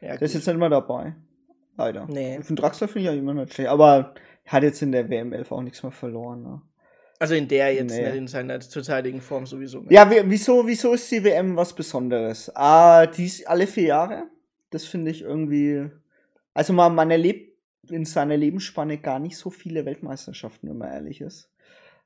[0.00, 1.14] Ja, der ist jetzt nicht mehr dabei.
[1.76, 2.06] Leider.
[2.06, 2.40] Nee.
[2.42, 3.70] Von Draxler finde ich ja immer nicht schlecht.
[3.70, 6.42] Aber er hat jetzt in der WM11 auch nichts mehr verloren.
[6.42, 6.62] Ne?
[7.18, 8.02] Also in der jetzt, nee.
[8.02, 9.80] ne, in seiner zurzeitige Form sowieso.
[9.80, 9.92] Nicht.
[9.92, 12.50] Ja, wieso, wieso ist die WM was Besonderes?
[12.54, 14.24] Ah, die ist alle vier Jahre.
[14.70, 15.88] Das finde ich irgendwie.
[16.52, 17.53] Also man, man erlebt
[17.90, 21.50] in seiner Lebensspanne gar nicht so viele Weltmeisterschaften, wenn man ehrlich ist.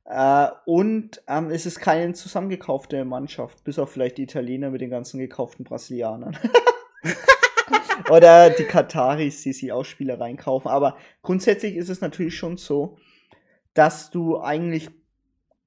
[0.04, 4.90] Äh, und ähm, es ist keine zusammengekaufte Mannschaft, bis auf vielleicht die Italiener mit den
[4.90, 6.36] ganzen gekauften Brasilianern.
[8.10, 10.70] Oder die Kataris, die sie auch Spieler reinkaufen.
[10.70, 12.96] Aber grundsätzlich ist es natürlich schon so,
[13.74, 14.88] dass du eigentlich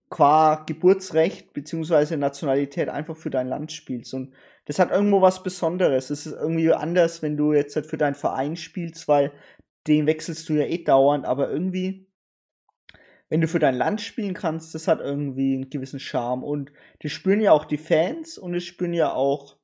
[0.09, 2.17] qua Geburtsrecht bzw.
[2.17, 4.13] Nationalität einfach für dein Land spielst.
[4.13, 4.33] Und
[4.65, 6.09] das hat irgendwo was Besonderes.
[6.09, 9.31] Es ist irgendwie anders, wenn du jetzt halt für deinen Verein spielst, weil
[9.87, 12.07] den wechselst du ja eh dauernd, aber irgendwie,
[13.29, 16.43] wenn du für dein Land spielen kannst, das hat irgendwie einen gewissen Charme.
[16.43, 19.57] Und die spüren ja auch die Fans und es spüren ja auch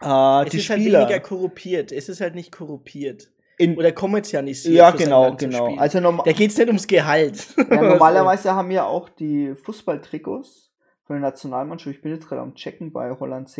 [0.00, 1.00] äh, es die ist halt Spieler.
[1.00, 1.92] halt weniger korruptiert.
[1.92, 3.30] Es ist halt nicht korruptiert.
[3.58, 4.74] In, Oder kommerzialisiert.
[4.74, 5.76] Ja, genau, genau.
[5.76, 7.54] Also da geht es nicht ums Gehalt.
[7.58, 10.72] Ja, normalerweise haben ja auch die Fußballtrikots
[11.04, 13.50] von der Nationalmannschaft, ich bin jetzt gerade am Checken bei Holland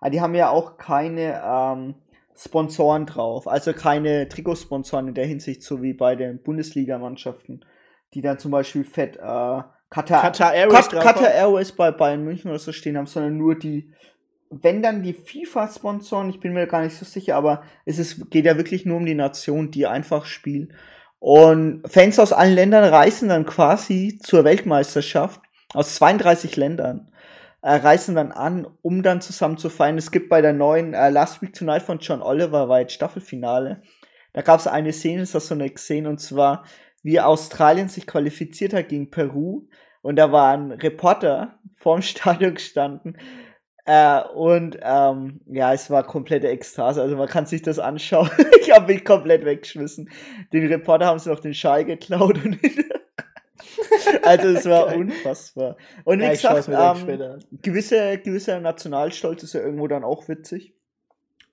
[0.00, 1.94] ah, die haben ja auch keine ähm,
[2.36, 3.46] Sponsoren drauf.
[3.46, 7.64] Also keine Trikotsponsoren in der Hinsicht, so wie bei den Bundesligamannschaften,
[8.14, 12.50] die dann zum Beispiel fett äh, Qatar, Qatar Airways, Kat, Qatar Airways bei Bayern München
[12.50, 13.92] oder so stehen haben, sondern nur die,
[14.48, 18.46] wenn dann die FIFA-Sponsoren, ich bin mir gar nicht so sicher, aber es ist, geht
[18.46, 20.72] ja wirklich nur um die Nation, die einfach spielen.
[21.18, 25.40] Und Fans aus allen Ländern reisen dann quasi zur Weltmeisterschaft
[25.74, 27.11] aus 32 Ländern
[27.62, 29.96] äh, reisen dann an, um dann zusammen zu feiern.
[29.96, 33.82] Es gibt bei der neuen äh, Last Week Tonight von John Oliver, war jetzt Staffelfinale.
[34.32, 36.64] Da gab es eine Szene, das hast du nicht gesehen, und zwar,
[37.02, 39.68] wie Australien sich qualifiziert hat gegen Peru.
[40.02, 43.16] Und da war ein Reporter vorm Stadion gestanden.
[43.84, 47.02] Äh, und ähm, ja, es war komplette Ekstase.
[47.02, 48.30] Also man kann sich das anschauen.
[48.60, 50.08] ich habe mich komplett weggeschmissen.
[50.52, 52.58] Den Reporter haben sie noch den Schall geklaut und
[54.22, 55.00] also es war Geil.
[55.00, 55.76] unfassbar.
[56.04, 60.74] Und wie ja, gesagt, ähm, gewisse, gewisser Nationalstolz ist ja irgendwo dann auch witzig.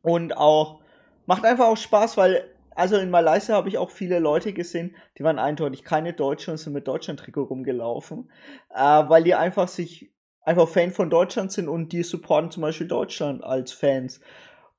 [0.01, 0.81] Und auch,
[1.25, 2.43] macht einfach auch Spaß, weil,
[2.75, 6.57] also in Malaysia habe ich auch viele Leute gesehen, die waren eindeutig keine Deutschen und
[6.57, 8.31] sind mit Deutschland-Trikot rumgelaufen,
[8.73, 12.87] äh, weil die einfach sich, einfach Fan von Deutschland sind und die supporten zum Beispiel
[12.87, 14.21] Deutschland als Fans.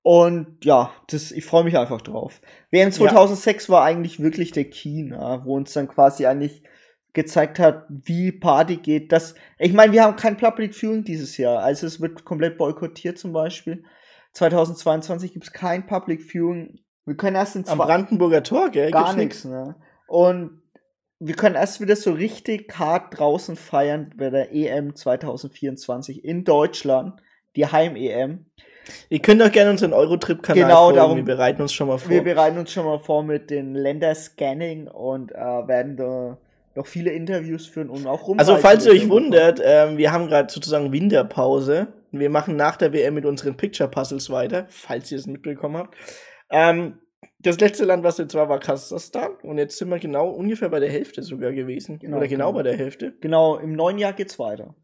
[0.02, 2.40] Und ja, das, ich freue mich einfach drauf.
[2.70, 3.74] WM 2006 ja.
[3.74, 6.62] war eigentlich wirklich der Key, wo uns dann quasi eigentlich
[7.12, 9.12] gezeigt hat, wie Party geht.
[9.12, 13.18] Das, ich meine, wir haben kein Public Viewing dieses Jahr, also es wird komplett boykottiert
[13.18, 13.84] zum Beispiel.
[14.32, 16.78] 2022 gibt es kein Public Viewing.
[17.04, 18.90] Wir können erst in Am Brandenburger Tor, gell?
[18.90, 19.74] Gar nichts, ne?
[20.06, 20.62] Und
[21.18, 27.20] wir können erst wieder so richtig hart draußen feiern bei der EM 2024 in Deutschland,
[27.56, 28.46] die Heim-EM.
[29.08, 30.96] Ihr könnt auch gerne unseren Eurotrip-Kanal genau, folgen.
[30.96, 32.10] Darum, wir bereiten uns schon mal vor.
[32.10, 36.38] Wir bereiten uns schon mal vor mit den Länderscanning und äh, werden da
[36.74, 38.38] noch viele Interviews führen und auch rum.
[38.38, 41.88] Also, falls ihr euch wundert, ähm, wir haben gerade sozusagen Winterpause.
[42.12, 45.96] Wir machen nach der WM mit unseren Picture Puzzles weiter, falls ihr es mitbekommen habt.
[46.50, 46.98] Ähm,
[47.38, 49.32] das letzte Land, was jetzt war, war Kasachstan.
[49.42, 51.98] Und jetzt sind wir genau ungefähr bei der Hälfte sogar gewesen.
[51.98, 52.56] Genau, Oder genau, genau.
[52.58, 53.14] bei der Hälfte.
[53.20, 54.74] Genau, im neuen Jahr geht's weiter.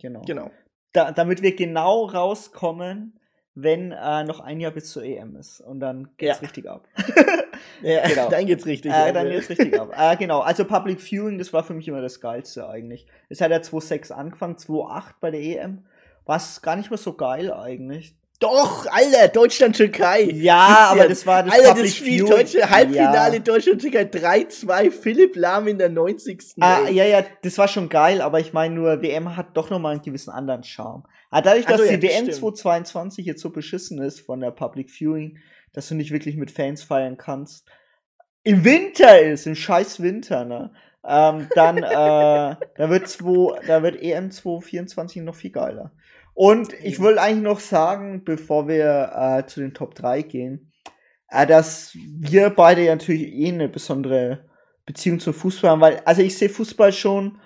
[0.00, 0.22] Genau.
[0.26, 0.50] Genau.
[0.92, 3.18] Da, damit wir genau rauskommen,
[3.54, 5.60] wenn äh, noch ein Jahr bis zur EM ist.
[5.60, 6.46] Und dann geht's Ja.
[6.46, 6.88] richtig ab.
[7.82, 8.28] Ja, Genau.
[8.28, 8.92] dann geht's richtig.
[8.92, 9.92] Äh, ab, dann geht's richtig ab.
[9.96, 13.06] Äh, genau, also Public Viewing, das war für mich immer das Geilste eigentlich.
[13.28, 15.84] Es hat ja 2.6 angefangen, 2.8 bei der EM.
[16.26, 18.14] War gar nicht mehr so geil eigentlich.
[18.40, 20.22] Doch, Alter, Deutschland-Türkei.
[20.32, 22.30] Ja, aber das war das Alter, Public das Spiel, Viewing.
[22.30, 23.42] Deutsche Halbfinale Ja.
[23.42, 26.54] Deutschland-Türkei 3-2, Philipp Lahm in der 90.
[26.58, 29.92] Ah, ja, ja, das war schon geil, aber ich meine nur, WM hat doch nochmal
[29.92, 31.04] einen gewissen anderen Charme.
[31.30, 32.36] Aber dadurch, Ach dass so, ja, die das WM stimmt.
[32.38, 35.36] 2022 jetzt so beschissen ist von der Public Viewing,
[35.72, 37.68] dass du nicht wirklich mit Fans feiern kannst,
[38.42, 40.72] im Winter ist, im scheiß Winter, ne?
[41.06, 41.82] Ähm, dann, äh,
[42.76, 45.92] da wird zwei, da wird E EM 2024 noch viel geiler.
[46.34, 50.72] Und ich will eigentlich noch sagen, bevor wir äh, zu den Top 3 gehen,
[51.28, 54.48] äh, dass wir beide ja natürlich eh eine besondere
[54.86, 57.38] Beziehung zum Fußball haben, weil, also ich sehe Fußball schon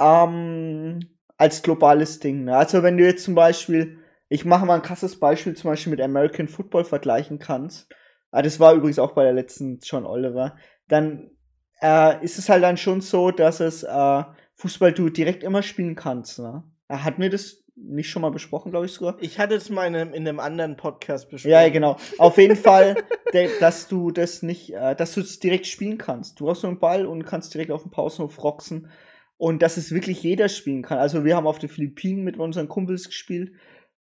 [0.00, 1.00] ähm,
[1.36, 2.44] als globales Ding.
[2.44, 2.56] Ne?
[2.56, 6.00] Also wenn du jetzt zum Beispiel, ich mache mal ein krasses Beispiel, zum Beispiel mit
[6.00, 7.88] American Football vergleichen kannst,
[8.30, 10.56] ah, das war übrigens auch bei der letzten John Oliver,
[10.88, 11.30] dann
[11.80, 14.22] äh, ist es halt dann schon so, dass es äh,
[14.56, 16.38] Fußball du direkt immer spielen kannst.
[16.38, 16.64] Ne?
[16.88, 19.16] Äh, Hat mir das nicht schon mal besprochen, glaube ich sogar?
[19.20, 21.52] Ich hatte es mal in einem, in einem anderen Podcast besprochen.
[21.52, 21.96] Ja, genau.
[22.18, 22.96] Auf jeden Fall,
[23.60, 26.40] dass du das nicht, äh, dass du es direkt spielen kannst.
[26.40, 28.90] Du hast so einen Ball und kannst direkt auf dem Pausenhof roxen.
[29.36, 30.98] Und dass es wirklich jeder spielen kann.
[30.98, 33.52] Also wir haben auf den Philippinen mit unseren Kumpels gespielt.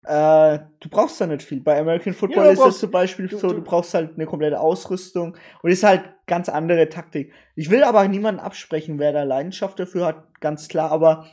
[0.08, 1.60] Äh, du brauchst da nicht viel.
[1.60, 4.60] Bei American Football Ja, ist das zum Beispiel du- so, du brauchst halt eine komplette
[4.60, 7.34] Ausrüstung und ist halt ganz andere Taktik.
[7.56, 11.26] Ich will aber niemanden absprechen, wer da Leidenschaft dafür hat, ganz klar, aber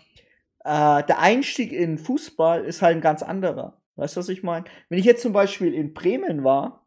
[0.65, 3.81] äh, der Einstieg in Fußball ist halt ein ganz anderer.
[3.97, 4.65] Weißt du, was ich meine?
[4.89, 6.85] Wenn ich jetzt zum Beispiel in Bremen war,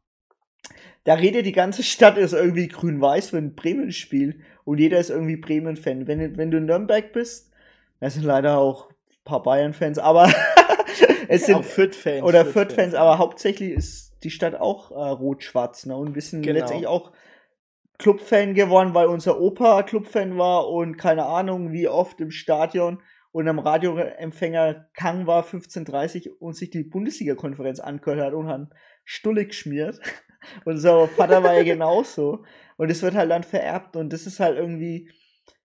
[1.06, 5.38] da redet die ganze Stadt ist irgendwie grün-weiß, wenn Bremen spielt und jeder ist irgendwie
[5.38, 6.06] Bremen-Fan.
[6.06, 7.54] Wenn, wenn du in Nürnberg bist,
[8.02, 10.30] das sind leider auch ein paar Bayern-Fans, aber
[11.28, 12.24] es sind auch Fürth-Fans.
[12.24, 15.96] oder Fürth-Fans, aber hauptsächlich ist die Stadt auch äh, rot-schwarz, ne?
[15.96, 16.60] Und wir sind Genau.
[16.60, 17.12] letztendlich auch
[18.00, 23.48] Clubfan geworden, weil unser Opa Clubfan war und keine Ahnung, wie oft im Stadion und
[23.48, 28.70] am Radioempfänger Kang war 15.30 und sich die Bundesliga-Konferenz angehört hat und hat
[29.04, 30.00] Stulle geschmiert.
[30.64, 32.44] Und unser Vater war ja genauso.
[32.78, 35.10] Und es wird halt dann vererbt und das ist halt irgendwie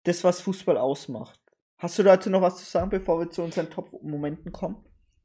[0.05, 1.39] das, was Fußball ausmacht.
[1.79, 4.77] Hast du dazu noch was zu sagen, bevor wir zu unseren Top-Momenten kommen?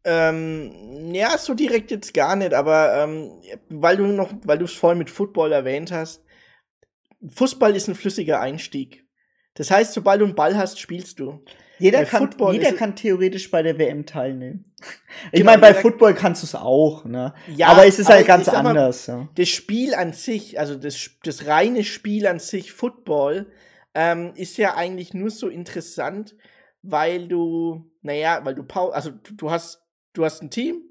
[0.09, 4.73] Ähm, ja, so direkt jetzt gar nicht, aber ähm, weil du noch, weil du es
[4.73, 6.23] vorhin mit Football erwähnt hast,
[7.27, 9.05] Fußball ist ein flüssiger Einstieg.
[9.55, 11.43] Das heißt, sobald du einen Ball hast, spielst du.
[11.79, 14.73] Jeder, Bei kann, Football jeder kann theoretisch bei der WM teilnehmen.
[15.31, 17.33] Ich Genau, meine, bei Football kannst du es auch, ne?
[17.55, 19.27] Ja, aber es ist halt ganz sag mal, anders, ja.
[19.35, 23.47] Das Spiel an sich, also das, das reine Spiel an sich, Football,
[23.93, 26.35] ähm, ist ja eigentlich nur so interessant,
[26.81, 29.86] weil du, naja, weil du also du hast,
[30.17, 30.81] du hast ein Team,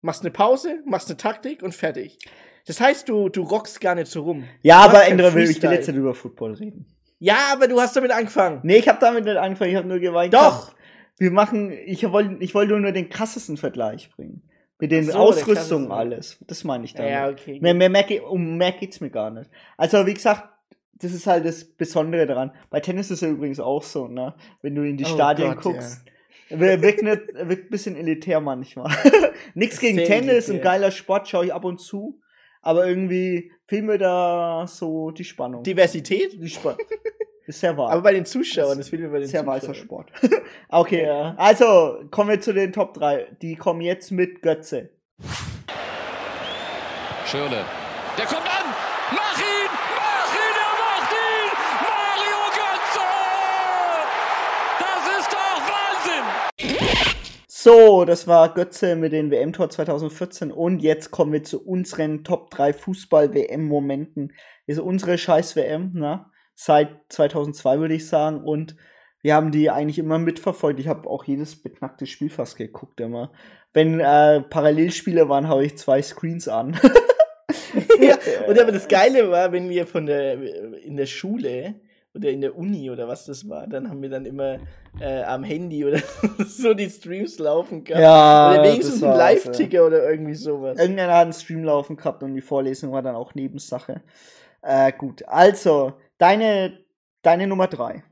[0.00, 2.18] machst eine Pause, machst eine Taktik und fertig.
[2.66, 4.44] Das heißt, du, du rockst gar nicht so rum.
[4.62, 6.86] Ja, Du aber Endre will, ich jetzt nicht über Football reden.
[7.18, 8.60] Ja, aber du hast damit angefangen.
[8.62, 10.32] Nee, ich habe damit nicht angefangen, ich habe nur geweint.
[10.32, 10.74] Doch.
[11.18, 14.42] Wir machen, ich wollte ich wollte nur den krassesten Vergleich bringen.
[14.78, 16.38] Mit den so, Ausrüstungen alles.
[16.46, 17.12] Das meine ich damit.
[17.12, 17.58] Ja, okay.
[17.60, 19.50] Mehr, mehr, mehr, um mehr geht's mir gar nicht.
[19.76, 20.48] Also, wie gesagt,
[20.94, 22.52] das ist halt das Besondere daran.
[22.70, 24.34] Bei Tennis ist ja übrigens auch so, ne?
[24.62, 26.04] Wenn du in die Oh Stadien Gott, guckst.
[26.06, 26.12] Wir-
[26.50, 28.90] Wirkt, nicht, wirkt ein bisschen elitär manchmal.
[29.54, 30.58] Nichts gegen Sehr Tennis, ein elitär.
[30.72, 32.20] geiler Sport, schaue ich ab und zu.
[32.62, 35.62] Aber irgendwie fehlt mir da so die Spannung.
[35.62, 36.32] Diversität?
[36.42, 36.78] die Spannung.
[37.46, 37.90] Ist sehr wahr.
[37.90, 39.56] Aber bei den Zuschauern, das will mir bei den sehr Zuschauern.
[39.62, 40.12] weißer Sport.
[40.68, 41.34] okay, Ja.
[41.38, 43.28] also kommen wir zu den Top 3.
[43.40, 44.90] Die kommen jetzt mit Götze.
[47.26, 47.64] Schirle.
[48.18, 48.59] Der kommt an!
[57.62, 62.50] So, das war Götze mit den WM-Tor 2014 und jetzt kommen wir zu unseren Top
[62.50, 64.32] 3 Fußball-WM-Momenten.
[64.66, 66.24] Das ist unsere scheiß WM, ne?
[66.54, 68.76] Seit 2002 würde ich sagen und
[69.20, 70.80] wir haben die eigentlich immer mitverfolgt.
[70.80, 73.30] Ich habe auch jedes beknackte Spiel fast geguckt immer.
[73.74, 76.80] Wenn äh, Parallelspiele waren, habe ich zwei Screens an.
[78.00, 78.16] ja,
[78.48, 80.40] und aber das Geile war, wenn wir von der
[80.82, 81.74] in der Schule
[82.14, 84.58] oder in der Uni oder was das war, dann haben wir dann immer
[85.00, 86.00] äh, am Handy oder
[86.46, 88.02] so die Streams laufen gehabt.
[88.02, 90.78] Ja, oder wenigstens einen war's, Live-Ticker oder irgendwie sowas.
[90.78, 94.02] Irgendeiner hat einen Stream laufen gehabt und die Vorlesung war dann auch Nebensache.
[94.62, 96.84] Äh, gut, also, deine,
[97.22, 98.02] deine Nummer drei.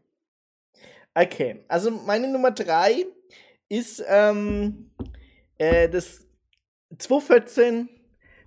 [1.14, 3.04] Okay, also meine Nummer drei
[3.68, 4.92] ist ähm,
[5.58, 6.26] äh, das
[6.96, 7.88] 2014,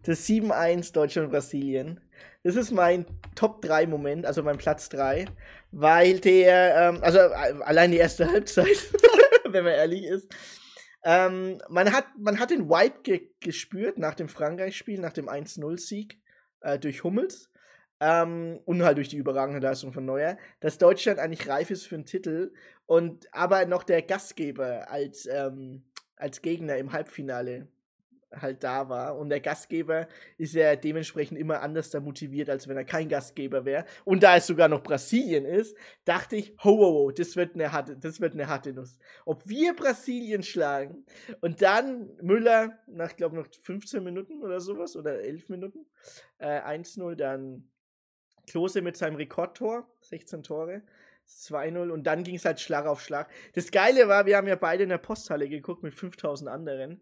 [0.03, 1.99] das 7-1 Deutschland-Brasilien.
[2.43, 5.25] Das ist mein Top 3 Moment, also mein Platz 3,
[5.71, 8.77] weil der, ähm, also äh, allein die erste Halbzeit,
[9.47, 10.27] wenn man ehrlich ist,
[11.03, 16.19] ähm, man, hat, man hat den Wipe ge gespürt nach dem Frankreich-Spiel, nach dem 1-0-Sieg
[16.61, 17.49] äh, durch Hummels
[17.99, 21.95] ähm, und halt durch die überragende Leistung von Neuer, dass Deutschland eigentlich reif ist für
[21.95, 22.53] einen Titel
[22.85, 25.83] und aber noch der Gastgeber als, ähm,
[26.15, 27.67] als Gegner im Halbfinale
[28.33, 29.17] halt da war.
[29.17, 30.07] Und der Gastgeber
[30.37, 33.85] ist ja dementsprechend immer anders da motiviert, als wenn er kein Gastgeber wäre.
[34.05, 35.75] Und da es sogar noch Brasilien ist,
[36.05, 38.97] dachte ich, ho, ho, ho, das wird eine harte, das wird eine harte Nuss.
[39.25, 41.05] Ob wir Brasilien schlagen
[41.41, 45.85] und dann Müller nach, glaube noch 15 Minuten oder sowas oder 11 Minuten,
[46.37, 47.69] äh, 1-0, dann
[48.47, 50.83] Klose mit seinem Rekordtor, 16 Tore.
[51.27, 53.29] 2-0 und dann ging es halt Schlag auf Schlag.
[53.53, 57.01] Das Geile war, wir haben ja beide in der Posthalle geguckt mit 5000 anderen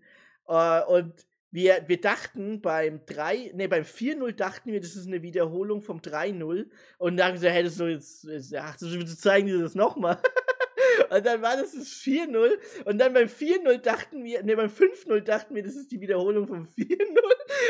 [0.49, 5.21] Uh, und wir, wir dachten beim 3, ne, beim 4-0 dachten wir, das ist eine
[5.21, 6.67] Wiederholung vom 3-0.
[6.97, 10.17] Und dann so, hättest du jetzt, ach, du zeigen dir das nochmal.
[11.09, 12.51] und dann war das das 4-0.
[12.85, 16.47] Und dann beim 4-0 dachten wir, ne, beim 5-0 dachten wir, das ist die Wiederholung
[16.47, 16.97] vom 4-0.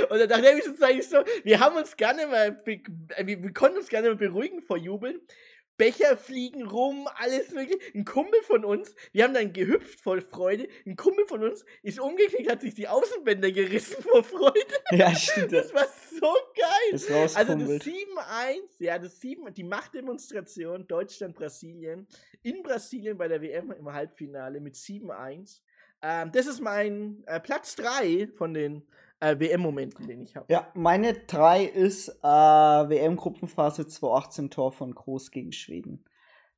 [0.09, 3.77] Und dann dachte ich, das eigentlich so, wir haben uns gerne mal, wir, wir konnten
[3.77, 5.19] uns gerne mal beruhigen vor Jubeln.
[5.79, 7.79] Becher fliegen rum, alles mögliche.
[7.95, 10.67] Ein Kumpel von uns, wir haben dann gehüpft vor Freude.
[10.85, 14.59] Ein Kumpel von uns ist umgeknickt, hat sich die Außenbänder gerissen vor Freude.
[14.91, 15.53] Ja, stimmt.
[15.53, 15.87] Das war
[16.19, 16.91] so geil.
[16.91, 17.95] Das also das 7-1,
[18.79, 22.07] ja, das 7, die Machtdemonstration Deutschland-Brasilien
[22.43, 25.61] in Brasilien bei der WM im Halbfinale mit 7-1.
[26.01, 28.85] Ähm, das ist mein äh, Platz 3 von den
[29.19, 30.45] äh, WM-Momenten, den ich habe.
[30.51, 36.03] Ja, meine drei ist äh, WM-Gruppenphase 2018 Tor von Groß gegen Schweden.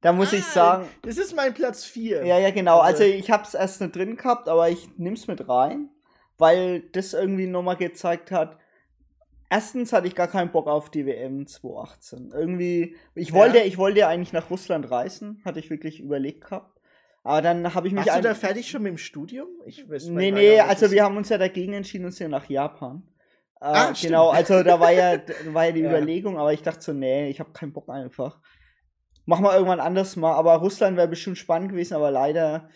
[0.01, 0.88] Da muss ah, ich sagen.
[1.03, 2.26] Das ist mein Platz 4.
[2.26, 2.80] Ja, ja, genau.
[2.80, 5.89] Also, also ich habe es erst nicht drin gehabt, aber ich nehm's mit rein,
[6.38, 8.57] weil das irgendwie nochmal gezeigt hat.
[9.49, 12.32] Erstens hatte ich gar keinen Bock auf die WM 2018.
[12.34, 13.66] Irgendwie, ich wollte, ja.
[13.66, 16.80] ich wollte eigentlich nach Russland reisen, hatte ich wirklich überlegt gehabt.
[17.24, 18.05] Aber dann habe ich mich.
[18.05, 19.47] Warst du da fertig schon mit dem Studium?
[19.65, 23.03] Ich weiß Nee, nee, also wir haben uns ja dagegen entschieden, uns ja nach Japan.
[23.61, 25.19] Äh, ah, genau, also da war ja,
[25.53, 25.89] war ja die ja.
[25.89, 28.39] Überlegung, aber ich dachte so, nee, ich habe keinen Bock einfach.
[29.26, 32.69] Machen wir irgendwann anders mal, aber Russland wäre bestimmt spannend gewesen, aber leider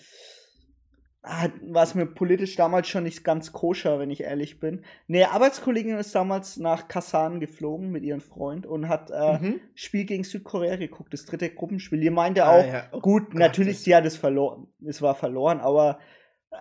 [1.25, 4.83] war es mir politisch damals schon nicht ganz koscher, wenn ich ehrlich bin.
[5.07, 9.59] Ne, Arbeitskollegin ist damals nach Kasan geflogen mit ihrem Freund und hat äh, mhm.
[9.73, 12.03] Spiel gegen Südkorea geguckt, das dritte Gruppenspiel.
[12.03, 12.83] Ihr meinte ah, auch, ja.
[12.91, 15.99] oh, gut, Gott, natürlich, sie hat es verloren, es war verloren, aber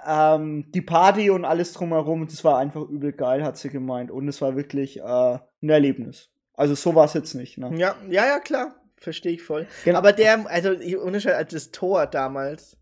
[0.06, 4.10] ähm, die Party und alles drumherum, das war einfach übel geil, hat sie gemeint.
[4.10, 6.30] Und es war wirklich äh, ein Erlebnis.
[6.54, 7.58] Also so war es jetzt nicht.
[7.58, 7.70] Ne?
[7.76, 8.74] Ja, ja, ja, klar.
[8.96, 9.66] Verstehe ich voll.
[9.84, 9.98] Genau.
[9.98, 12.78] Aber der, also Unterschied als das Tor damals,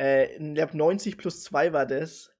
[0.00, 2.32] äh, ich glaube 90 plus 2 war das.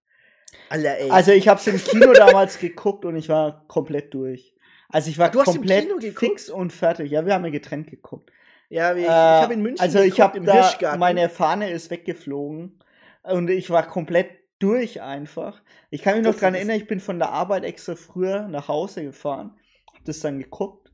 [0.68, 1.10] Alter, ey.
[1.10, 4.54] Also ich habe es im Kino damals geguckt und ich war komplett durch.
[4.88, 7.10] Also ich war du komplett fix und fertig.
[7.10, 8.30] Ja, wir haben ja getrennt geguckt.
[8.68, 12.78] Ja, ich, äh, ich habe in München Also ich habe da, meine Fahne ist weggeflogen
[13.22, 15.60] und ich war komplett durch einfach.
[15.90, 19.02] Ich kann mich noch daran erinnern, ich bin von der Arbeit extra früher nach Hause
[19.02, 19.58] gefahren,
[19.92, 20.92] hab das dann geguckt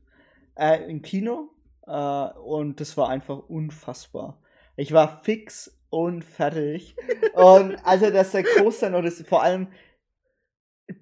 [0.55, 1.49] äh, im Kino
[1.85, 4.41] äh, und das war einfach unfassbar.
[4.75, 6.95] Ich war fix und fertig.
[7.33, 9.67] und also, dass der Groß dann noch das, vor allem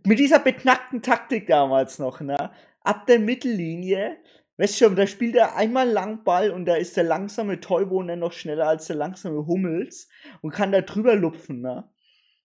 [0.05, 2.51] mit dieser beknackten Taktik damals noch, ne?
[2.81, 4.17] Ab der Mittellinie,
[4.57, 8.15] weißt du schon, da spielt er einmal lang Ball und da ist der langsame Teubohner
[8.15, 10.07] noch schneller als der langsame Hummels
[10.41, 11.89] und kann da drüber lupfen, ne?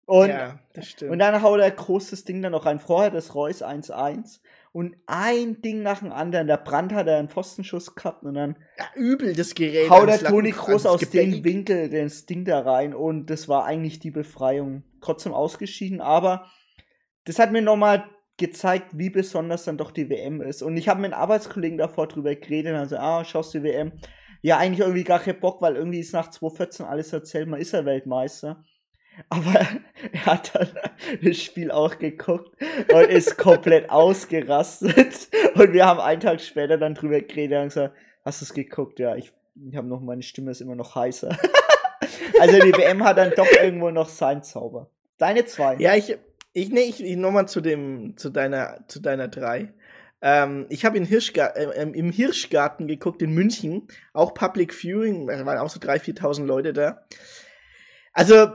[0.07, 1.13] Und, ja, das stimmt.
[1.13, 2.79] und dann haut er großes Ding dann noch rein.
[2.79, 4.41] Vorher das Reus 1-1
[4.73, 6.47] und ein Ding nach dem anderen.
[6.47, 9.91] Der Brand hat er einen Pfostenschuss gehabt und dann ja, übel das Gerät.
[9.91, 13.99] Haut der Toni Groß aus dem Winkel das Ding da rein und das war eigentlich
[13.99, 14.85] die Befreiung.
[15.01, 16.47] Trotzdem ausgeschieden, aber
[17.25, 18.05] das hat mir nochmal
[18.39, 20.63] gezeigt, wie besonders dann doch die WM ist.
[20.63, 23.93] Und ich habe mit einem Arbeitskollegen davor drüber geredet, also, ah, schaust du die WM?
[24.41, 27.73] Ja, eigentlich irgendwie gar keinen Bock, weil irgendwie ist nach 2014 alles erzählt, man ist
[27.73, 28.65] ja Weltmeister.
[29.29, 29.55] Aber
[30.13, 30.69] er hat dann
[31.23, 32.57] das Spiel auch geguckt
[32.93, 35.29] und ist komplett ausgerastet.
[35.55, 37.95] Und wir haben einen Tag später dann drüber geredet und gesagt,
[38.25, 38.99] hast du es geguckt?
[38.99, 39.33] Ja, ich,
[39.69, 41.37] ich habe noch, meine Stimme ist immer noch heißer.
[42.41, 44.91] also die WM hat dann doch irgendwo noch seinen Zauber.
[45.19, 45.77] Deine zwei.
[45.77, 46.17] Ja, ich,
[46.53, 49.73] ich, nee, ich, ich nochmal zu dem, zu deiner, zu deiner drei.
[50.21, 55.59] Ähm, ich habe äh, ähm, im Hirschgarten geguckt in München, auch Public Viewing, da waren
[55.59, 57.05] auch so 3.000, 4.000 Leute da.
[58.13, 58.49] Also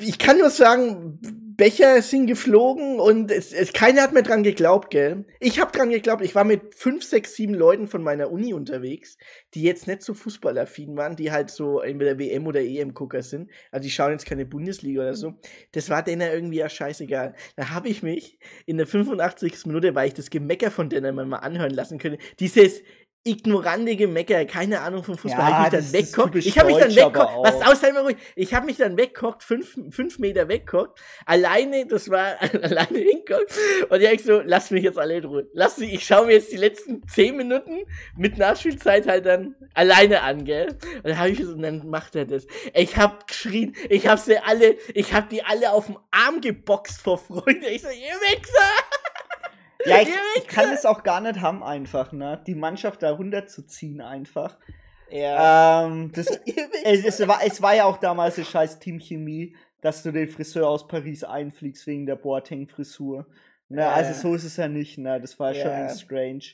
[0.00, 1.20] ich kann nur sagen,
[1.56, 5.26] Becher sind geflogen und es, es, keiner hat mir dran geglaubt, gell?
[5.38, 9.16] Ich hab dran geglaubt, ich war mit fünf, sechs, sieben Leuten von meiner Uni unterwegs,
[9.54, 13.50] die jetzt nicht so fußballaffin waren, die halt so entweder WM oder EM-Gucker sind.
[13.70, 15.34] Also die schauen jetzt keine Bundesliga oder so.
[15.72, 17.34] Das war denen irgendwie ja scheißegal.
[17.56, 19.66] Da habe ich mich in der 85.
[19.66, 22.82] Minute, weil ich das Gemecker von denen mal anhören lassen könnte, dieses
[23.22, 26.36] ignorante Gemecker, keine Ahnung vom Fußball, ja, hab ich mich dann weggekocht.
[26.36, 27.36] Ich habe mich dann weggekocht.
[27.42, 28.16] Was aus, sei mal ruhig.
[28.34, 30.98] Ich habe mich dann weggekocht, fünf, fünf Meter weggekocht.
[31.26, 33.46] Alleine, das war alleine hingekocht.
[33.90, 35.48] Und ich so, lass mich jetzt alle in Ruhe.
[35.52, 37.80] Lass mich, ich schaue mir jetzt die letzten zehn Minuten
[38.16, 40.68] mit Nachspielzeit halt dann alleine an, gell?
[40.96, 42.46] Und dann habe ich so, und dann macht er das.
[42.72, 47.02] Ich habe geschrien, ich habe sie alle, ich habe die alle auf dem Arm geboxt
[47.02, 47.66] vor Freude.
[47.68, 48.89] Ich so, ihr Wichser!
[49.86, 52.42] Ja, ich, ich kann es auch gar nicht haben, einfach, ne?
[52.46, 54.56] Die Mannschaft da runterzuziehen, einfach.
[55.10, 55.86] Ja.
[55.86, 56.26] Ähm, das,
[56.84, 60.68] es, es, war, es war ja auch damals eine scheiß Teamchemie, dass du den Friseur
[60.68, 63.26] aus Paris einfliegst wegen der Boateng-Frisur.
[63.68, 63.92] Ne, ja.
[63.92, 65.20] Also so ist es ja nicht, ne?
[65.20, 65.88] Das war ja.
[65.88, 66.44] schon strange.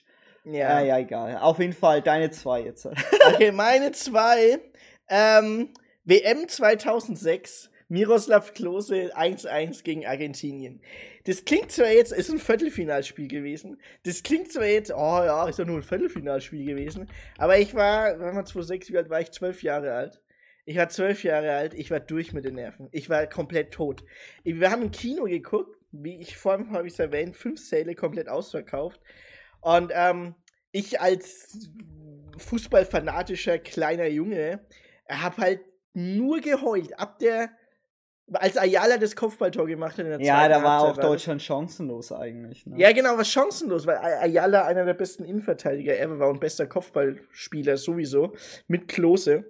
[0.45, 0.81] Ja.
[0.81, 1.39] Äh, ja, egal.
[1.39, 2.87] Auf jeden Fall deine zwei jetzt.
[3.27, 4.61] okay, meine zwei.
[5.09, 5.71] Ähm,
[6.05, 7.71] WM 2006.
[7.89, 10.81] Miroslav Klose 1-1 gegen Argentinien.
[11.25, 13.81] Das klingt zwar jetzt, ist ein Viertelfinalspiel gewesen.
[14.03, 17.09] Das klingt zwar jetzt, oh ja, ist doch nur ein Viertelfinalspiel gewesen.
[17.39, 19.31] Aber ich war, wenn man 2006, wie alt war ich?
[19.31, 20.21] Zwölf Jahre alt.
[20.65, 22.89] Ich war zwölf Jahre alt, ich war durch mit den Nerven.
[22.91, 24.03] Ich war komplett tot.
[24.43, 28.29] Wir haben im Kino geguckt, wie ich vorhin habe ich es erwähnt, fünf Säle komplett
[28.29, 29.01] ausverkauft.
[29.61, 30.35] Und ähm,
[30.73, 31.71] ich als
[32.39, 34.67] fußballfanatischer kleiner Junge
[35.09, 35.61] habe halt
[35.95, 36.99] nur geheult.
[36.99, 37.51] Ab der
[38.33, 42.67] als Ayala das Kopfballtor gemacht hat in der Ja, da war auch Deutschland chancenlos eigentlich.
[42.67, 42.79] Ne?
[42.79, 47.77] Ja, genau, was chancenlos, weil Ayala einer der besten Innenverteidiger ever war und bester Kopfballspieler
[47.77, 48.35] sowieso
[48.67, 49.45] mit Klose.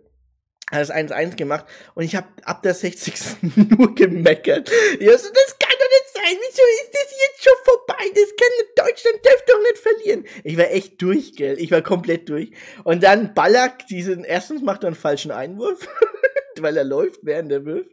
[0.70, 1.64] Hat das 1-1 gemacht
[1.94, 3.14] und ich habe ab der 60.
[3.56, 4.68] nur gemeckert.
[4.98, 6.36] Ja, so, das kann doch nicht sein.
[6.40, 8.04] Wieso ist das jetzt schon vorbei?
[8.12, 10.24] Das kann Deutschland dürfte doch nicht verlieren.
[10.42, 11.56] Ich war echt durch, gell?
[11.60, 12.50] Ich war komplett durch.
[12.82, 15.86] Und dann Ballack, diesen erstens macht er einen falschen Einwurf.
[16.62, 17.90] weil er läuft, während er wirft.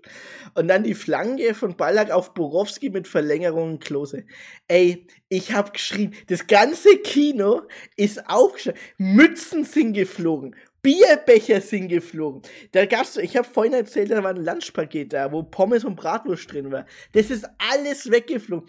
[0.55, 4.26] Und dann die Flanke von Ballack auf Borowski mit Verlängerung Klose.
[4.68, 7.61] Ey, ich hab geschrien, das ganze Kino
[7.95, 8.80] ist aufgeschlagen.
[8.97, 10.55] Mützen sind geflogen.
[10.84, 12.41] Bierbecher sind geflogen.
[12.74, 16.51] Da gab's, ich habe vorhin erzählt, da war ein Lunchpaket da, wo Pommes und Bratwurst
[16.51, 16.86] drin war.
[17.14, 18.68] Das ist alles weggeflogen.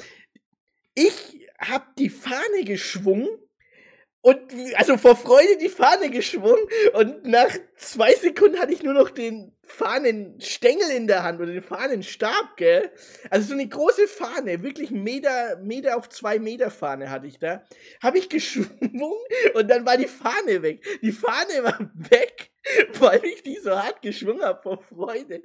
[0.95, 3.29] Ich hab die Fahne geschwungen
[4.21, 4.39] und
[4.77, 6.65] also vor Freude die Fahne geschwungen
[6.95, 11.63] und nach zwei Sekunden hatte ich nur noch den Fahnenstängel in der Hand oder den
[11.63, 12.91] Fahnenstab, gell?
[13.31, 17.65] Also so eine große Fahne, wirklich Meter, Meter auf zwei Meter Fahne hatte ich da.
[18.03, 19.17] Habe ich geschwungen
[19.55, 20.85] und dann war die Fahne weg.
[21.03, 21.79] Die Fahne war
[22.11, 22.51] weg
[22.99, 25.43] weil ich die so hart geschwungen habe vor Freude.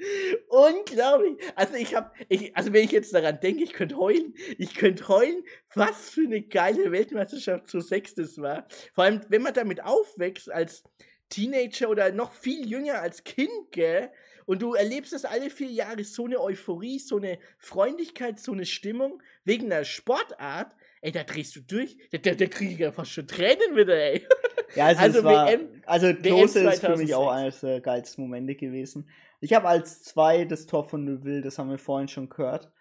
[0.47, 1.37] Unglaublich.
[1.55, 4.33] Also ich habe, ich, also wenn ich jetzt daran denke, ich könnte heulen.
[4.57, 5.43] Ich könnte heulen,
[5.73, 8.67] was für eine geile Weltmeisterschaft zu sechstes war.
[8.93, 10.83] Vor allem, wenn man damit aufwächst als
[11.29, 14.11] Teenager oder noch viel jünger als Kind, gell?
[14.45, 18.65] Und du erlebst das alle vier Jahre, so eine Euphorie, so eine Freundlichkeit, so eine
[18.65, 20.75] Stimmung wegen einer Sportart.
[21.01, 21.97] Ey, da drehst du durch.
[22.11, 24.25] Da, da, da kriege ich ja fast schon Tränen wieder, ey.
[24.75, 28.53] Ja, also, also war, WM, also Klose ist für mich auch eines der geilsten Momente
[28.53, 29.09] gewesen.
[29.39, 32.71] Ich habe als zwei das Tor von Neuville, das haben wir vorhin schon gehört.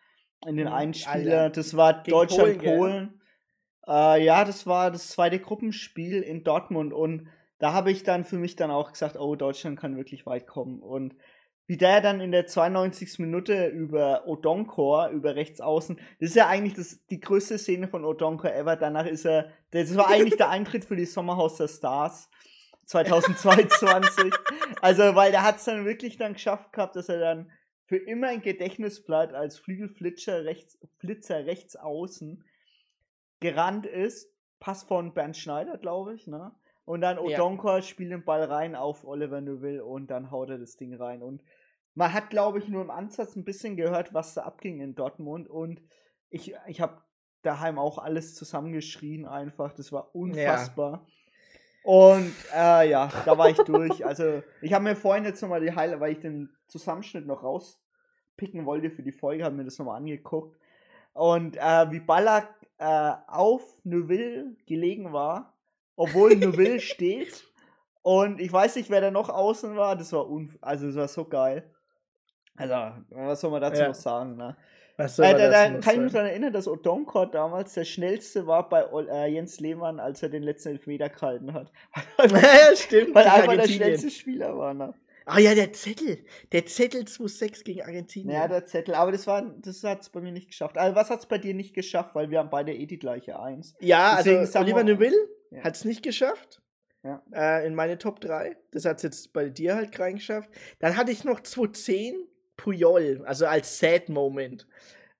[0.46, 3.20] In den mhm, Einspieler, das war Deutschland-Polen.
[3.86, 7.28] Äh, ja, das war das zweite Gruppenspiel in Dortmund und
[7.59, 10.80] da habe ich dann für mich dann auch gesagt, oh, Deutschland kann wirklich weit kommen.
[10.80, 11.14] Und
[11.66, 13.18] wie der dann in der 92.
[13.18, 18.04] Minute über Odonkor, über rechts außen, das ist ja eigentlich das, die größte Szene von
[18.04, 18.76] Odonkor ever.
[18.76, 22.30] Danach ist er, das war eigentlich der Eintritt für die Sommerhaus der Stars
[22.86, 24.32] 2022.
[24.80, 27.50] also, weil der hat es dann wirklich dann geschafft gehabt, dass er dann
[27.84, 32.44] für immer ein Gedächtnis bleibt als Flügelflitzer rechts, Flitzer rechts außen
[33.40, 34.32] gerannt ist.
[34.59, 36.52] Pass von Bernd Schneider, glaube ich, ne?
[36.89, 37.82] Und dann Odonkor ja.
[37.82, 41.22] spielt den Ball rein auf Oliver Neuville und dann haut er das Ding rein.
[41.22, 41.45] Und
[41.93, 45.51] man hat, glaube ich, nur im Ansatz ein bisschen gehört, was da abging in Dortmund.
[45.51, 45.82] Und
[46.30, 47.03] ich, ich habe
[47.43, 49.74] daheim auch alles zusammengeschrien einfach.
[49.74, 51.05] Das war unfassbar.
[51.05, 51.12] Ja.
[51.82, 54.07] Und äh, ja, da war ich durch.
[54.07, 58.64] Also ich habe mir vorhin jetzt nochmal die Heile, weil ich den Zusammenschnitt noch rauspicken
[58.64, 60.59] wollte für die Folge, habe mir das nochmal angeguckt.
[61.12, 65.53] Und äh, wie Ballack äh, auf Neuville gelegen war
[65.99, 67.44] obwohl Neuville steht.
[68.03, 69.96] Und ich weiß nicht, wer da noch außen war.
[69.96, 71.70] Das war unf also das war so geil.
[72.57, 72.74] Also,
[73.11, 73.88] was soll man dazu ja.
[73.88, 74.57] noch sagen, ne?
[74.96, 78.46] Was soll äh, da, da kann ich mich daran erinnern, dass Odonkor damals der schnellste
[78.49, 81.70] war bei äh, Jens Lehmann, als er den letzten Elfmeter gehalten hat.
[82.18, 83.14] ja, stimmt.
[83.14, 84.94] Weil er einfach der schnellste Spieler war, ne?
[85.24, 86.24] Ah ja, der Zettel.
[86.53, 88.34] Der Zettel 2-6 gegen Argentinien.
[88.34, 88.94] Ja, der Zettel.
[88.94, 90.78] Aber das war, das hat es bei mir nicht geschafft.
[90.78, 92.14] Also was hat es bei dir nicht geschafft?
[92.14, 93.76] Weil wir haben beide eh die gleiche Eins.
[93.78, 95.64] ja deswegen also Oliver Neville Ja.
[95.64, 96.61] hat es nicht geschafft.
[97.05, 97.22] Ja.
[97.32, 98.57] Äh, in meine Top 3.
[98.72, 100.51] Das hat es jetzt bei dir halt reingeschafft.
[100.80, 102.14] Dann hatte ich noch 2-10
[102.57, 104.66] Puyol, also als Sad Moment.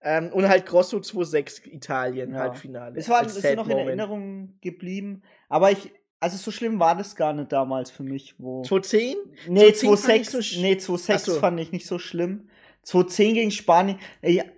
[0.03, 2.41] Ähm, und halt Grosso 2-6 Italien, Ja.
[2.41, 2.95] Halbfinale.
[2.95, 5.23] Das war ist noch in Erinnerung geblieben.
[5.49, 8.63] Aber ich, also so schlimm war das gar nicht damals für mich, wo.
[8.63, 9.15] 2-10?
[9.49, 11.35] Nee, 2-10 fand ich 2-6 so nee, 2-6 Ach so.
[11.41, 12.49] fand ich nicht so schlimm.
[12.85, 13.99] 2-10 gegen Spanien.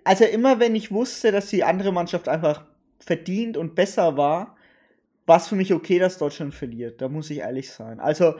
[0.03, 2.65] Also immer wenn ich wusste, dass die andere Mannschaft einfach
[2.99, 4.55] verdient und besser war,
[5.25, 7.01] war es für mich okay, dass Deutschland verliert.
[7.01, 7.99] Da muss ich ehrlich sein.
[7.99, 8.35] Also,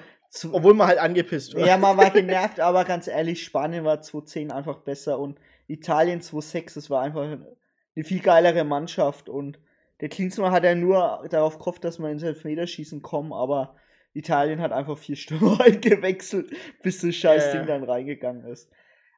[0.51, 1.65] Obwohl man halt angepisst war.
[1.65, 6.75] ja, man war genervt, aber ganz ehrlich, Spanien war 2-10 einfach besser und Italien 2-6,
[6.75, 9.59] das war einfach eine viel geilere Mannschaft und
[10.01, 13.75] der Klinsmann hat ja nur darauf gehofft, dass wir ins Elfmeterschießen kommen, aber
[14.13, 16.51] Italien hat einfach vier Stürmer eingewechselt,
[16.81, 17.65] bis das scheiß Ja, ja.
[17.65, 18.69] Dann reingegangen ist.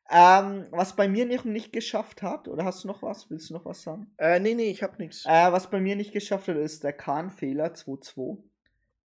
[0.10, 3.30] Ähm, was bei mir nicht, nicht geschafft hat, oder hast du noch was?
[3.30, 4.12] Willst du noch was sagen?
[4.18, 5.26] Äh, nee, nee, ich hab nix.
[5.26, 8.38] Äh, was bei mir nicht geschafft hat, ist der Kahn-Fehler 2-2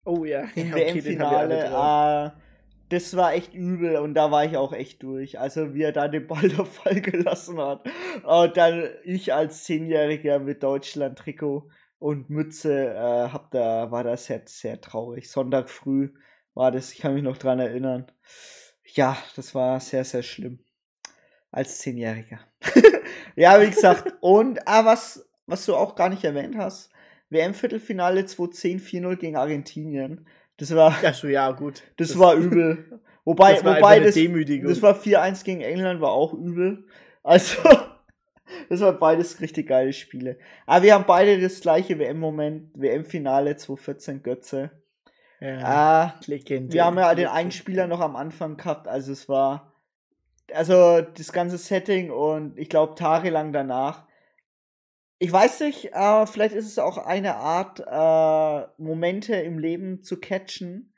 [0.06, 0.46] oh ja.
[0.56, 1.70] im ja, okay, WM-Finale.
[1.70, 2.32] drauf.
[2.32, 2.42] äh,
[2.90, 5.40] das war echt übel und da war ich auch echt durch.
[5.40, 7.88] Also wie er da den Ball da fallen gelassen hat.
[8.24, 11.70] Und dann ich als Zehnjähriger mit Deutschland-Trikot
[12.00, 15.30] und Mütze äh, hab da, war das sehr, sehr traurig.
[15.30, 16.14] Sonntag früh
[16.54, 18.06] war das, ich kann mich noch dran erinnern.
[18.94, 20.60] Ja, das war sehr, sehr schlimm.
[21.56, 22.40] Als Zehnjähriger.
[23.38, 24.14] ja, wie gesagt.
[24.20, 26.92] Und ah, was, was du auch gar nicht erwähnt hast,
[27.30, 30.28] WM-Viertelfinale 2010 4-0 gegen Argentinien.
[30.58, 31.84] Das war, Achso, ja, gut.
[31.96, 33.00] das, war übel.
[33.24, 36.84] Wobei, das war wobei das, das war 4-1 gegen England, war auch übel.
[37.24, 37.58] Also,
[38.70, 40.38] das waren beides richtig geile Spiele.
[40.66, 44.72] Aber wir haben beide das gleiche WM-Moment, WM-Finale 2014 Götze.
[45.40, 46.20] ja,
[46.68, 49.72] Äh, wir haben ja den einen Spieler noch am Anfang gehabt, also es war,
[50.54, 54.06] also das ganze Setting und ich glaube tagelang danach.
[55.18, 60.20] Ich weiß nicht, äh, vielleicht ist es auch eine Art, äh, Momente im Leben zu
[60.20, 60.94] catchen.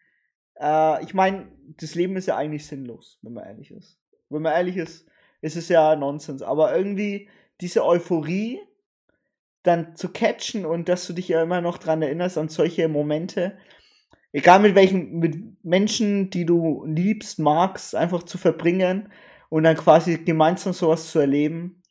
[0.59, 3.99] Äh, ich meine, das Leben ist ja eigentlich sinnlos, wenn man ehrlich ist.
[4.29, 5.07] Wenn man ehrlich ist,
[5.41, 6.41] ist es ja Nonsens.
[6.41, 7.29] Aber irgendwie
[7.61, 8.59] diese Euphorie
[9.63, 13.57] dann zu catchen und dass du dich ja immer noch dran erinnerst an solche Momente,
[14.31, 19.11] egal mit welchen mit Menschen, die du liebst, magst, einfach zu verbringen
[19.49, 21.81] und dann quasi gemeinsam sowas zu erleben.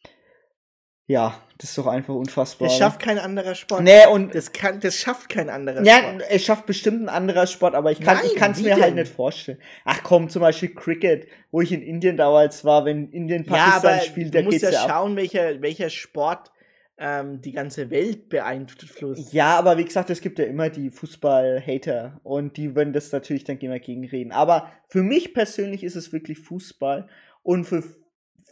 [1.08, 2.66] Ja, das ist doch einfach unfassbar.
[2.66, 3.82] Das schafft kein anderer Sport.
[3.82, 6.22] Nee, und Das, kann, das schafft kein anderer ja, Sport.
[6.30, 8.94] es schafft bestimmt ein anderer Sport, aber ich kann es mir halt denn?
[8.96, 9.58] nicht vorstellen.
[9.84, 13.92] Ach komm, zum Beispiel Cricket, wo ich in Indien damals war, wenn Indien Ja, Pakistan
[13.94, 14.90] aber spielt, du da musst geht's ja, ja ab.
[14.90, 16.50] schauen, welcher, welcher Sport
[16.98, 19.32] ähm, die ganze Welt beeinflusst.
[19.32, 23.44] Ja, aber wie gesagt, es gibt ja immer die Fußball-Hater und die würden das natürlich
[23.44, 24.32] dann immer gegenreden.
[24.32, 27.08] Aber für mich persönlich ist es wirklich Fußball
[27.46, 27.82] und für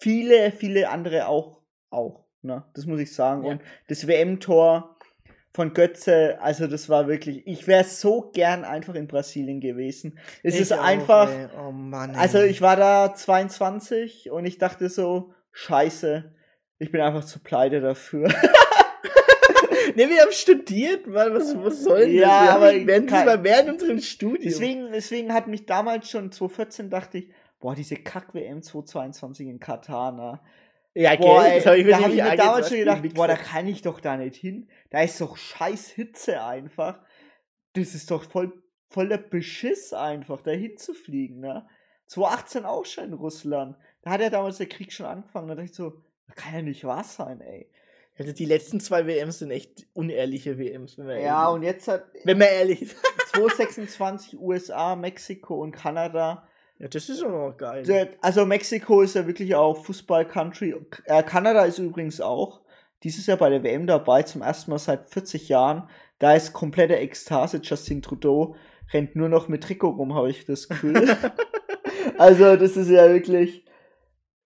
[0.01, 2.25] viele, viele andere auch, auch.
[2.43, 2.65] Ne?
[2.75, 3.45] Das muss ich sagen.
[3.45, 3.53] Ja.
[3.53, 4.97] Und das WM-Tor
[5.53, 10.19] von Götze, also das war wirklich, ich wäre so gern einfach in Brasilien gewesen.
[10.43, 11.47] Es Ich ist auch, einfach, ey.
[11.59, 12.11] Oh Mann.
[12.11, 12.17] ey.
[12.17, 16.33] also ich war da 22 und ich dachte so, scheiße,
[16.79, 18.29] ich bin einfach zu pleite dafür.
[19.97, 22.43] Ne, wir haben studiert, Mann, was, was soll denn Ja, das?
[22.47, 24.43] Wir aber haben während, kein- diesmal während unserem Studium.
[24.43, 27.31] Deswegen, deswegen hat mich damals schon 2014 dachte ich,
[27.65, 30.39] boah, diese Kack-WM 2022 in Katar, ne?
[30.93, 33.37] ja, Boah, gell, ey, hab ich da habe ich mir damals schon gedacht, boah, da
[33.37, 34.69] kann ich doch da nicht hin.
[34.91, 37.01] Da ist doch scheiß Hitze einfach.
[37.73, 38.53] Das ist doch voll,
[38.91, 41.67] voll der Beschiss einfach, da hinzufliegen, ne?
[42.09, 43.77] 2018 auch schon in Russland.
[44.03, 45.49] Da hat ja damals der Krieg schon angefangen.
[45.49, 47.71] Da dachte ich so, das kann ja nicht wahr sein, ey.
[48.19, 52.05] Also die letzten zwei WMs sind echt unehrliche WMs, wenn wir Ja, und jetzt hat
[52.25, 52.97] Wenn man ehrlich ist.
[53.33, 56.47] 226 USA, Mexiko und Kanada
[56.79, 57.83] Ja, das ist aber auch geil.
[57.85, 60.75] Der- Also Mexiko ist ja wirklich auch Fußball-Country.
[61.05, 62.63] Äh, Kanada ist übrigens auch
[63.03, 65.89] dieses Jahr bei der WM dabei, zum ersten Mal seit 40 Jahren.
[66.19, 67.61] Da ist komplette Ekstase.
[67.63, 68.57] Justin Trudeau
[68.93, 71.17] rennt nur noch mit Trikot rum, habe ich das Gefühl.
[72.19, 73.65] also das ist ja wirklich...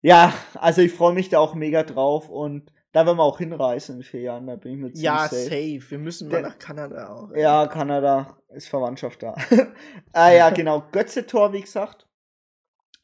[0.04, 3.98] Ja, also ich freue mich da auch mega drauf und da werden wir auch hinreisen
[3.98, 5.44] in vier Jahren, da bin ich mir ziemlich ja, safe.
[5.44, 5.80] safe.
[5.90, 7.30] Wir müssen mal Der- nach Kanada auch.
[7.30, 7.40] ey.
[7.42, 9.34] Ja, Kanada ist Verwandtschaft da.
[10.12, 10.82] ah ja, genau.
[10.90, 12.06] Götze-Tor, wie gesagt.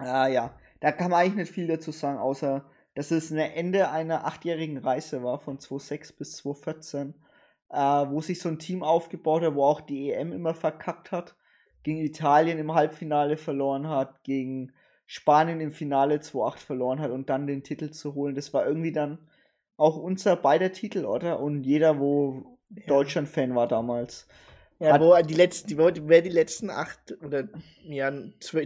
[0.01, 3.91] Ah ja, da kann man eigentlich nicht viel dazu sagen, außer dass es eine Ende
[3.91, 7.15] einer achtjährigen Reise war, von 2006 bis 2014,
[7.71, 11.37] äh, wo sich so ein Team aufgebaut hat, wo auch die EM immer verkackt hat,
[11.83, 14.73] gegen Italien im Halbfinale verloren hat, gegen
[15.07, 18.35] Spanien im Finale 2-8 verloren hat und dann den Titel zu holen.
[18.35, 19.19] Das war irgendwie dann
[19.77, 21.41] auch unser beider Titel, oder?
[21.41, 22.83] Und jeder, wo Ja.
[22.87, 24.29] Deutschland-Fan war damals.
[24.81, 27.49] Ja, Hat- wo die letzten, wo- wer die letzten acht oder
[27.83, 28.13] ja,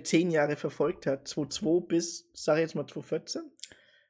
[0.04, 3.42] zehn Jahre verfolgt hat, 2002 bis, sag ich jetzt mal 2014,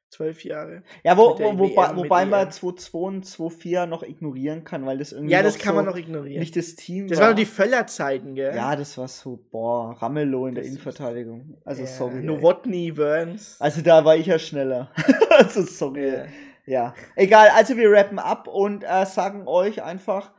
[0.09, 0.83] zwölf Jahre.
[1.03, 2.51] Ja, wo, der wo, wobei, mit wobei man EM.
[2.51, 5.31] 2-2 und 2-4 noch ignorieren kann, weil das irgendwie.
[5.31, 6.39] Ja, das kann so man noch ignorieren.
[6.41, 8.53] Nicht das Team das waren noch die Völlerzeiten, gell?
[8.53, 11.57] Ja, das war so, boah, Ramelow in der Das ist- Innenverteidigung.
[11.63, 12.21] Also, Ja, sorry.
[12.21, 13.55] Nowotny, Burns.
[13.61, 14.91] Also, da war ich ja schneller.
[15.29, 16.09] also, sorry.
[16.09, 16.25] Ja.
[16.65, 17.47] Ja, egal.
[17.55, 20.31] Also wir rappen ab und äh, sagen euch einfach,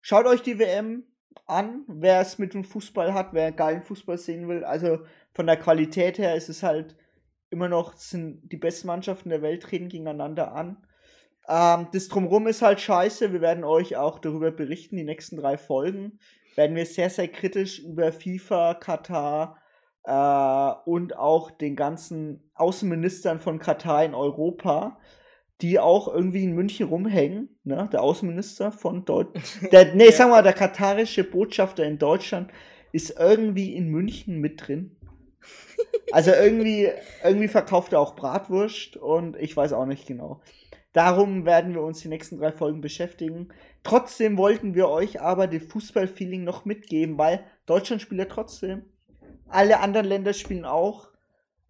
[0.00, 1.04] schaut euch die WM
[1.48, 4.64] an, wer es mit dem Fußball hat, wer geilen Fußball sehen will.
[4.64, 5.00] Also
[5.32, 6.96] von der Qualität her ist es halt
[7.50, 10.76] immer noch, sind die besten Mannschaften der Welt treten gegeneinander an.
[11.48, 13.32] Ähm, das Drumrum ist halt scheiße.
[13.32, 14.96] Wir werden euch auch darüber berichten.
[14.96, 16.18] Die nächsten drei Folgen
[16.54, 19.58] werden wir sehr, sehr kritisch über FIFA, Katar
[20.04, 24.98] äh, und auch den ganzen Außenministern von Katar in Europa
[25.60, 27.88] die auch irgendwie in München rumhängen, ne?
[27.92, 29.44] Der Außenminister von Deutschland.
[29.72, 30.12] Der, nee, Ja.
[30.12, 32.50] sag mal, der katarische Botschafter in Deutschland
[32.92, 34.96] ist irgendwie in München mit drin.
[36.12, 36.88] Also irgendwie,
[37.24, 40.40] irgendwie verkauft er auch Bratwurst und ich weiß auch nicht genau.
[40.92, 43.48] Darum werden wir uns die nächsten drei Folgen beschäftigen.
[43.82, 48.84] Trotzdem wollten wir euch aber den Fußballfeeling noch mitgeben, weil Deutschland spielt ja trotzdem.
[49.48, 51.08] Alle anderen Länder spielen auch.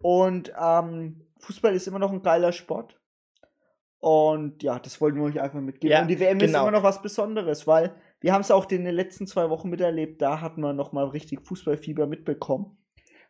[0.01, 2.98] Und ähm, Fußball ist immer noch ein geiler Sport.
[3.99, 5.91] Und ja, das wollten wir euch einfach mitgeben.
[5.91, 6.63] Ja, und die WM ist genau.
[6.63, 10.21] immer noch was Besonderes, weil wir haben es auch in den letzten zwei Wochen miterlebt.
[10.21, 12.77] Da hatten wir noch mal richtig Fußballfieber mitbekommen.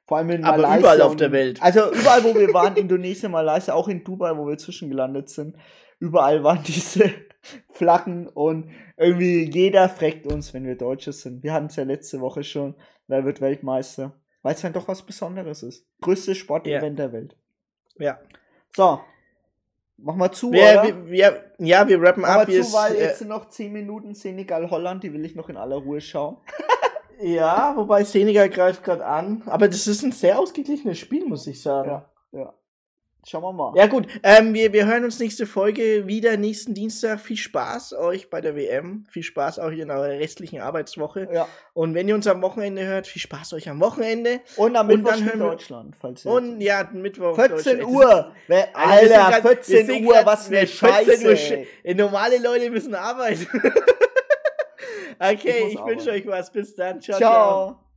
[0.05, 0.79] Vor allem in Aber Malaysia.
[0.79, 1.61] überall auf der Welt.
[1.61, 5.55] Also überall, wo wir waren, Indonesien, Malaysia, auch in Dubai, wo wir zwischengelandet sind.
[5.99, 7.11] Überall waren diese
[7.71, 11.43] Flaggen und irgendwie jeder fragt uns, wenn wir Deutsche sind.
[11.43, 12.75] Wir hatten es ja letzte Woche schon,
[13.07, 14.19] wer wird Weltmeister?
[14.41, 15.85] Weil es dann doch was Besonderes ist.
[16.01, 17.35] Größtes Sportevent der Welt.
[17.97, 18.19] Ja.
[18.75, 18.99] So.
[20.01, 20.83] Mach mal zu, Wir, oder?
[20.83, 22.47] wir, wir, ja, wir rappen Mach ab.
[22.47, 25.49] mal zu, weil ist, jetzt sind noch 10 Minuten Senegal, Holland, die will ich noch
[25.49, 26.37] in aller Ruhe schauen.
[27.19, 29.43] äh, ja, wobei Senegal greift gerade an.
[29.45, 31.89] Aber das ist ein sehr ausgeglichenes Spiel, muss ich sagen.
[31.89, 32.09] Ja, ja.
[33.27, 33.73] Schauen wir mal.
[33.75, 37.19] Ja gut, ähm, wir, wir hören uns nächste Folge wieder nächsten Dienstag.
[37.19, 39.05] Viel Spaß euch bei der WM.
[39.09, 41.27] Viel Spaß auch in eurer restlichen Arbeitswoche.
[41.31, 41.47] Ja.
[41.73, 44.39] Und wenn ihr uns am Wochenende hört, viel Spaß euch am Wochenende.
[44.55, 47.35] Und am Und Mittwoch dann hören wir- Deutschland, falls ihr Und ja, Mittwoch.
[47.35, 47.83] 14 Deutschland.
[47.95, 48.31] Uhr.
[48.47, 51.53] Alter, Alter, grad- wir 14 sind Uhr, grad- was eine 14 Uhr Scheiße.
[51.55, 53.47] sch- Äh, Normale Leute müssen arbeiten.
[55.19, 56.51] okay, muss ich wünsche euch was.
[56.51, 57.01] Bis dann.
[57.01, 57.17] Ciao.
[57.17, 57.31] Ciao.
[57.31, 57.88] ciao.